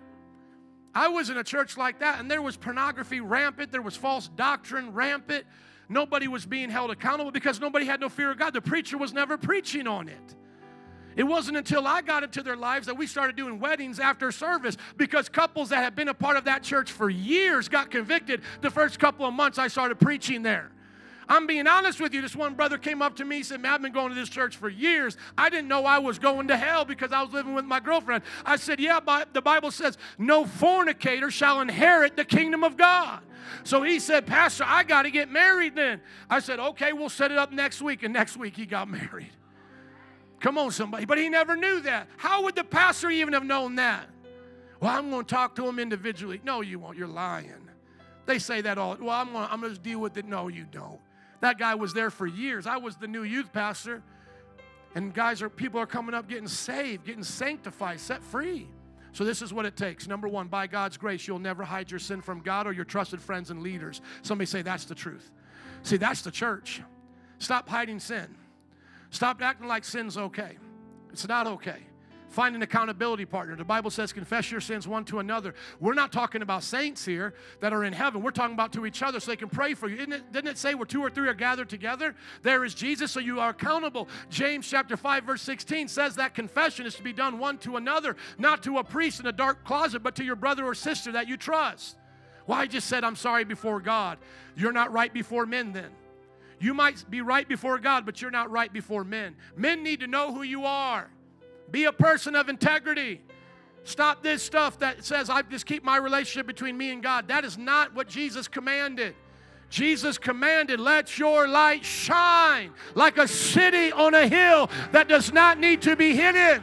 [0.98, 4.26] I was in a church like that, and there was pornography rampant, there was false
[4.34, 5.44] doctrine rampant.
[5.88, 8.52] Nobody was being held accountable because nobody had no fear of God.
[8.52, 10.34] The preacher was never preaching on it.
[11.14, 14.76] It wasn't until I got into their lives that we started doing weddings after service
[14.96, 18.42] because couples that had been a part of that church for years got convicted.
[18.60, 20.72] The first couple of months I started preaching there.
[21.28, 22.22] I'm being honest with you.
[22.22, 24.30] This one brother came up to me and said, Man, I've been going to this
[24.30, 25.16] church for years.
[25.36, 28.22] I didn't know I was going to hell because I was living with my girlfriend.
[28.46, 33.20] I said, Yeah, but the Bible says, No fornicator shall inherit the kingdom of God.
[33.64, 36.00] So he said, Pastor, I got to get married then.
[36.30, 38.02] I said, Okay, we'll set it up next week.
[38.02, 39.30] And next week he got married.
[40.40, 41.04] Come on, somebody.
[41.04, 42.08] But he never knew that.
[42.16, 44.08] How would the pastor even have known that?
[44.80, 46.40] Well, I'm going to talk to him individually.
[46.44, 46.96] No, you won't.
[46.96, 47.68] You're lying.
[48.26, 48.96] They say that all.
[49.00, 50.24] Well, I'm going to, I'm going to deal with it.
[50.24, 51.00] No, you don't.
[51.40, 52.66] That guy was there for years.
[52.66, 54.02] I was the new youth pastor.
[54.94, 58.68] And guys are people are coming up getting saved, getting sanctified, set free.
[59.12, 60.06] So this is what it takes.
[60.06, 63.20] Number 1, by God's grace, you'll never hide your sin from God or your trusted
[63.20, 64.00] friends and leaders.
[64.22, 65.30] Somebody say that's the truth.
[65.82, 66.82] See, that's the church.
[67.38, 68.34] Stop hiding sin.
[69.10, 70.58] Stop acting like sin's okay.
[71.12, 71.87] It's not okay.
[72.28, 73.56] Find an accountability partner.
[73.56, 75.54] The Bible says, confess your sins one to another.
[75.80, 78.22] We're not talking about saints here that are in heaven.
[78.22, 79.96] We're talking about to each other so they can pray for you.
[79.96, 82.14] Isn't it, didn't it say where two or three are gathered together?
[82.42, 84.08] There is Jesus, so you are accountable.
[84.28, 88.16] James chapter 5, verse 16 says that confession is to be done one to another,
[88.36, 91.28] not to a priest in a dark closet, but to your brother or sister that
[91.28, 91.96] you trust.
[92.46, 94.18] Well, I just said, I'm sorry before God.
[94.54, 95.90] You're not right before men then.
[96.60, 99.36] You might be right before God, but you're not right before men.
[99.56, 101.08] Men need to know who you are.
[101.70, 103.20] Be a person of integrity.
[103.84, 107.28] Stop this stuff that says, I just keep my relationship between me and God.
[107.28, 109.14] That is not what Jesus commanded.
[109.70, 115.58] Jesus commanded, let your light shine like a city on a hill that does not
[115.58, 116.62] need to be hidden.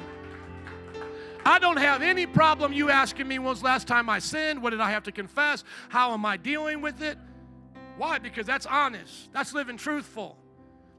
[1.45, 4.63] I don't have any problem you asking me when's last time I sinned?
[4.63, 5.63] What did I have to confess?
[5.89, 7.19] How am I dealing with it?
[7.97, 8.17] Why?
[8.17, 9.31] Because that's honest.
[9.31, 10.37] That's living truthful.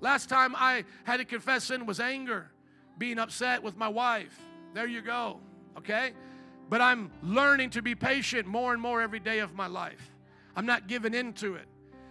[0.00, 2.50] Last time I had to confess sin was anger
[2.98, 4.38] being upset with my wife.
[4.74, 5.40] There you go,
[5.78, 6.12] okay?
[6.68, 10.12] But I'm learning to be patient more and more every day of my life.
[10.54, 11.66] I'm not giving in to it.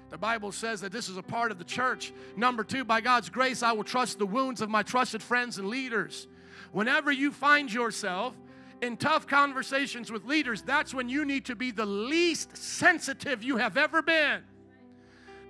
[0.09, 2.13] The Bible says that this is a part of the church.
[2.38, 5.67] Number two, by God's grace, I will trust the wounds of my trusted friends and
[5.67, 6.27] leaders.
[6.71, 8.33] Whenever you find yourself
[8.81, 13.57] in tough conversations with leaders, that's when you need to be the least sensitive you
[13.57, 14.43] have ever been.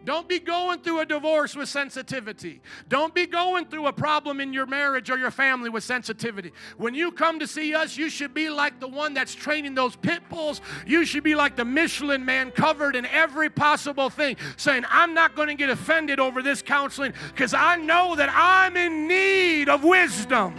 [0.06, 2.62] Don't be going through a divorce with sensitivity.
[2.88, 6.54] Don't be going through a problem in your marriage or your family with sensitivity.
[6.78, 9.96] When you come to see us, you should be like the one that's training those
[9.96, 10.62] pit bulls.
[10.86, 15.36] You should be like the Michelin man covered in every possible thing, saying, I'm not
[15.36, 19.84] going to get offended over this counseling because I know that I'm in need of
[19.84, 20.54] wisdom.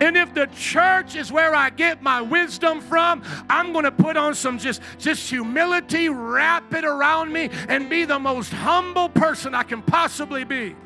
[0.00, 4.16] And if the church is where I get my wisdom from, I'm going to put
[4.16, 9.54] on some just, just humility, wrap it around me, and be the most humble person
[9.54, 10.76] I can possibly be.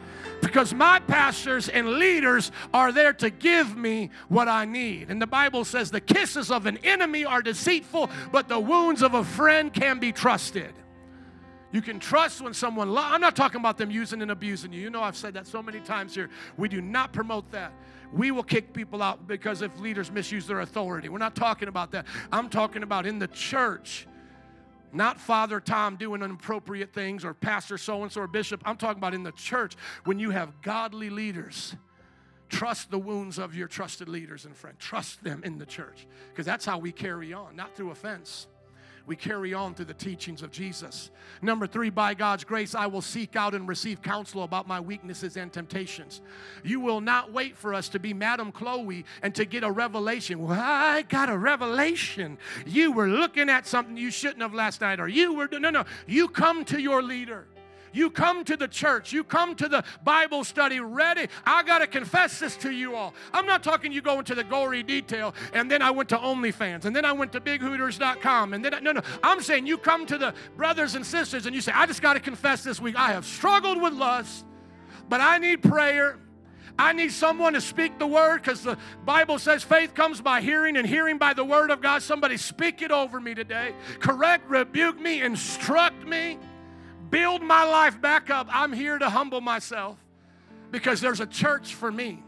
[0.41, 5.11] Because my pastors and leaders are there to give me what I need.
[5.11, 9.15] And the Bible says the kisses of an enemy are deceitful, but the wounds of
[9.15, 10.73] a friend can be trusted.
[11.73, 14.81] You can trust when someone, I'm not talking about them using and abusing you.
[14.81, 16.31] You know, I've said that so many times here.
[16.57, 17.73] We do not promote that
[18.13, 21.09] we will kick people out because if leaders misuse their authority.
[21.09, 22.07] We're not talking about that.
[22.33, 24.07] I'm talking about in the church.
[24.93, 28.63] Not Father Tom doing inappropriate things or Pastor so and so or Bishop.
[28.65, 31.77] I'm talking about in the church when you have godly leaders.
[32.49, 34.77] Trust the wounds of your trusted leaders and friends.
[34.79, 38.47] Trust them in the church because that's how we carry on, not through offense
[39.09, 41.11] we carry on through the teachings of Jesus.
[41.41, 45.37] Number three, by God's grace, I will seek out and receive counsel about my weaknesses
[45.37, 46.21] and temptations.
[46.63, 50.41] You will not wait for us to be Madam Chloe and to get a revelation.
[50.41, 52.37] Well, I got a revelation.
[52.67, 55.85] You were looking at something you shouldn't have last night, or you were, no, no.
[56.07, 57.47] You come to your leader.
[57.99, 61.27] You come to the church, you come to the Bible study ready.
[61.45, 63.13] I got to confess this to you all.
[63.33, 66.85] I'm not talking you go into the gory detail and then I went to OnlyFans
[66.85, 69.01] and then I went to bighooters.com and then, I, no, no.
[69.21, 72.15] I'm saying you come to the brothers and sisters and you say, I just got
[72.15, 72.95] to confess this week.
[72.95, 74.47] I have struggled with lust,
[75.09, 76.21] but I need prayer.
[76.79, 80.77] I need someone to speak the word because the Bible says faith comes by hearing
[80.77, 82.03] and hearing by the word of God.
[82.03, 83.75] Somebody speak it over me today.
[83.99, 86.39] Correct, rebuke me, instruct me
[87.11, 89.97] build my life back up, I'm here to humble myself
[90.71, 92.23] because there's a church for me.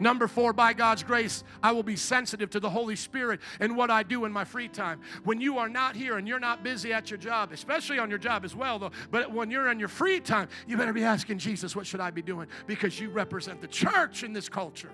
[0.00, 3.90] Number four, by God's grace, I will be sensitive to the Holy Spirit and what
[3.90, 5.00] I do in my free time.
[5.22, 8.18] When you are not here and you're not busy at your job, especially on your
[8.18, 11.38] job as well, though, but when you're in your free time, you better be asking
[11.38, 12.48] Jesus, what should I be doing?
[12.66, 14.90] Because you represent the church in this culture.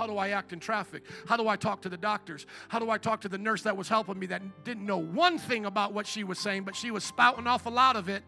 [0.00, 1.02] How do I act in traffic?
[1.26, 2.46] How do I talk to the doctors?
[2.70, 5.36] How do I talk to the nurse that was helping me that didn't know one
[5.36, 8.22] thing about what she was saying, but she was spouting off a lot of it?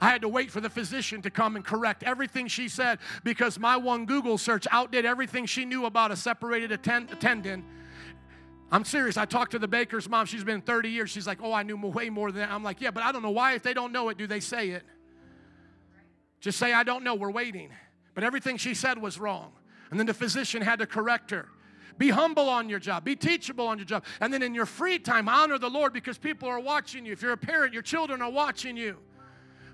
[0.00, 3.58] I had to wait for the physician to come and correct everything she said because
[3.58, 7.66] my one Google search outdid everything she knew about a separated tendon.
[8.72, 9.18] I'm serious.
[9.18, 10.24] I talked to the baker's mom.
[10.24, 11.10] She's been 30 years.
[11.10, 12.50] She's like, Oh, I knew way more than that.
[12.50, 13.52] I'm like, Yeah, but I don't know why.
[13.56, 14.84] If they don't know it, do they say it?
[16.40, 17.68] Just say, I don't know, we're waiting.
[18.14, 19.52] But everything she said was wrong.
[19.90, 21.48] And then the physician had to correct her.
[21.98, 23.04] Be humble on your job.
[23.04, 24.04] Be teachable on your job.
[24.20, 27.12] And then in your free time, honor the Lord because people are watching you.
[27.12, 28.96] If you're a parent, your children are watching you.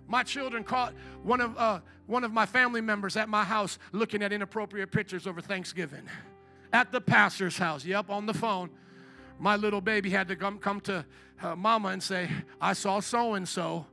[0.08, 4.22] My children caught one of, uh, one of my family members at my house looking
[4.22, 6.08] at inappropriate pictures over Thanksgiving.
[6.72, 8.70] At the pastor's house, yep, on the phone.
[9.38, 11.04] My little baby had to come, come to
[11.42, 12.28] uh, mama and say,
[12.60, 13.86] I saw so and so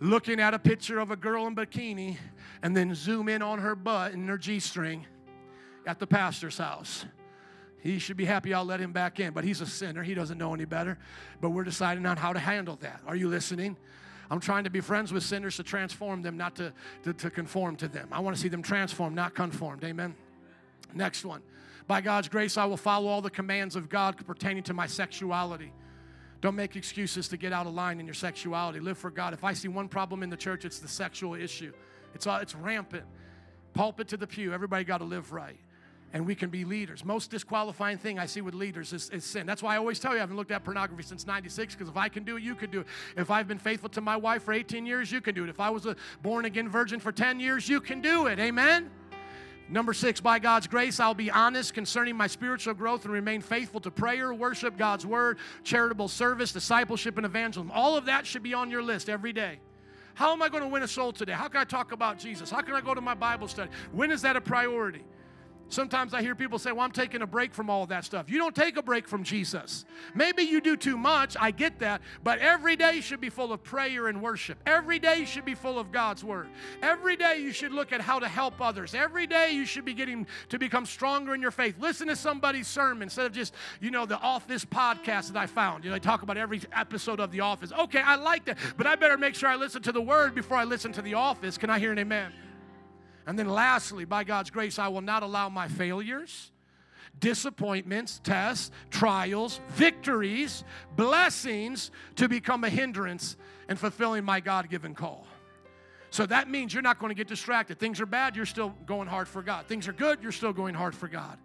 [0.00, 2.18] looking at a picture of a girl in bikini
[2.62, 5.06] and then zoom in on her butt and her G string
[5.86, 7.04] at the pastor's house.
[7.84, 10.02] He should be happy I'll let him back in, but he's a sinner.
[10.02, 10.96] He doesn't know any better.
[11.42, 13.02] But we're deciding on how to handle that.
[13.06, 13.76] Are you listening?
[14.30, 17.76] I'm trying to be friends with sinners to transform them, not to, to, to conform
[17.76, 18.08] to them.
[18.10, 19.84] I want to see them transformed, not conformed.
[19.84, 20.14] Amen.
[20.94, 21.42] Next one.
[21.86, 25.70] By God's grace, I will follow all the commands of God pertaining to my sexuality.
[26.40, 28.80] Don't make excuses to get out of line in your sexuality.
[28.80, 29.34] Live for God.
[29.34, 31.74] If I see one problem in the church, it's the sexual issue.
[32.14, 33.04] It's, all, it's rampant.
[33.74, 34.54] Pulpit to the pew.
[34.54, 35.58] Everybody got to live right
[36.14, 37.04] and we can be leaders.
[37.04, 39.46] Most disqualifying thing I see with leaders is, is, sin.
[39.46, 41.96] That's why I always tell you I haven't looked at pornography since 96 because if
[41.96, 42.86] I can do it, you can do it.
[43.16, 45.50] If I've been faithful to my wife for 18 years, you can do it.
[45.50, 48.38] If I was a born again virgin for 10 years, you can do it.
[48.38, 48.92] Amen?
[49.68, 53.80] Number six, by God's grace, I'll be honest concerning my spiritual growth and remain faithful
[53.80, 57.72] to prayer, worship, God's word, charitable service, discipleship, and evangelism.
[57.74, 59.58] All of that should be on your list every day.
[60.14, 61.32] How am I going to win a soul today?
[61.32, 62.52] How can I talk about Jesus?
[62.52, 63.70] How can I go to my Bible study?
[63.90, 65.02] When is that a priority?
[65.68, 68.28] Sometimes I hear people say, Well, I'm taking a break from all of that stuff.
[68.28, 69.84] You don't take a break from Jesus.
[70.14, 73.62] Maybe you do too much, I get that, but every day should be full of
[73.62, 74.58] prayer and worship.
[74.66, 76.48] Every day should be full of God's word.
[76.82, 78.94] Every day you should look at how to help others.
[78.94, 81.76] Every day you should be getting to become stronger in your faith.
[81.78, 85.84] Listen to somebody's sermon instead of just, you know, the Office podcast that I found.
[85.84, 87.72] You know, they talk about every episode of The Office.
[87.72, 90.56] Okay, I like that, but I better make sure I listen to the word before
[90.56, 91.58] I listen to The Office.
[91.58, 92.32] Can I hear an amen?
[93.26, 96.52] And then lastly, by God's grace, I will not allow my failures,
[97.18, 100.64] disappointments, tests, trials, victories,
[100.96, 103.36] blessings to become a hindrance
[103.68, 105.26] in fulfilling my God given call.
[106.10, 107.78] So that means you're not going to get distracted.
[107.78, 109.66] Things are bad, you're still going hard for God.
[109.66, 111.38] Things are good, you're still going hard for God.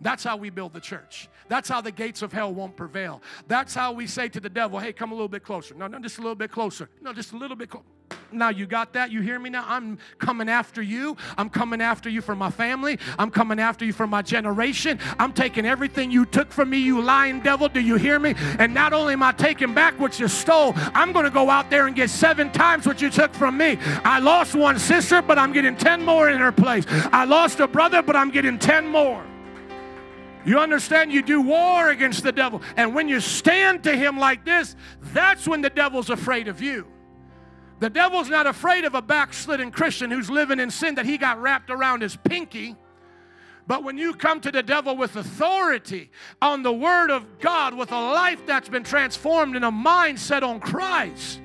[0.00, 1.28] That's how we build the church.
[1.48, 3.20] That's how the gates of hell won't prevail.
[3.46, 5.74] That's how we say to the devil, hey, come a little bit closer.
[5.74, 6.88] No, no, just a little bit closer.
[7.02, 7.84] No, just a little bit closer.
[8.32, 9.10] Now you got that?
[9.10, 9.64] You hear me now?
[9.66, 11.16] I'm coming after you.
[11.36, 12.98] I'm coming after you for my family.
[13.18, 14.98] I'm coming after you for my generation.
[15.18, 17.68] I'm taking everything you took from me, you lying devil.
[17.68, 18.34] Do you hear me?
[18.58, 21.70] And not only am I taking back what you stole, I'm going to go out
[21.70, 23.78] there and get seven times what you took from me.
[24.04, 26.84] I lost one sister, but I'm getting 10 more in her place.
[27.12, 29.24] I lost a brother, but I'm getting 10 more.
[30.44, 31.12] You understand?
[31.12, 32.62] You do war against the devil.
[32.76, 34.74] And when you stand to him like this,
[35.12, 36.86] that's when the devil's afraid of you.
[37.80, 41.40] The devil's not afraid of a backslidden Christian who's living in sin that he got
[41.40, 42.76] wrapped around his pinky.
[43.66, 46.10] But when you come to the devil with authority
[46.42, 50.60] on the word of God, with a life that's been transformed in a mindset on
[50.60, 51.40] Christ,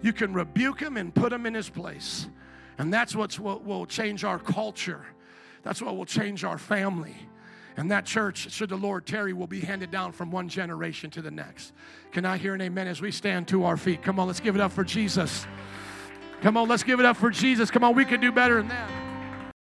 [0.00, 2.28] you can rebuke him and put him in his place.
[2.78, 5.04] And that's what will change our culture.
[5.62, 7.16] That's what will change our family.
[7.76, 11.22] And that church, should the Lord tarry, will be handed down from one generation to
[11.22, 11.72] the next.
[12.12, 14.02] Can I hear an amen as we stand to our feet?
[14.02, 15.46] Come on, let's give it up for Jesus.
[16.42, 17.70] Come on, let's give it up for Jesus.
[17.70, 19.11] Come on, we can do better than that.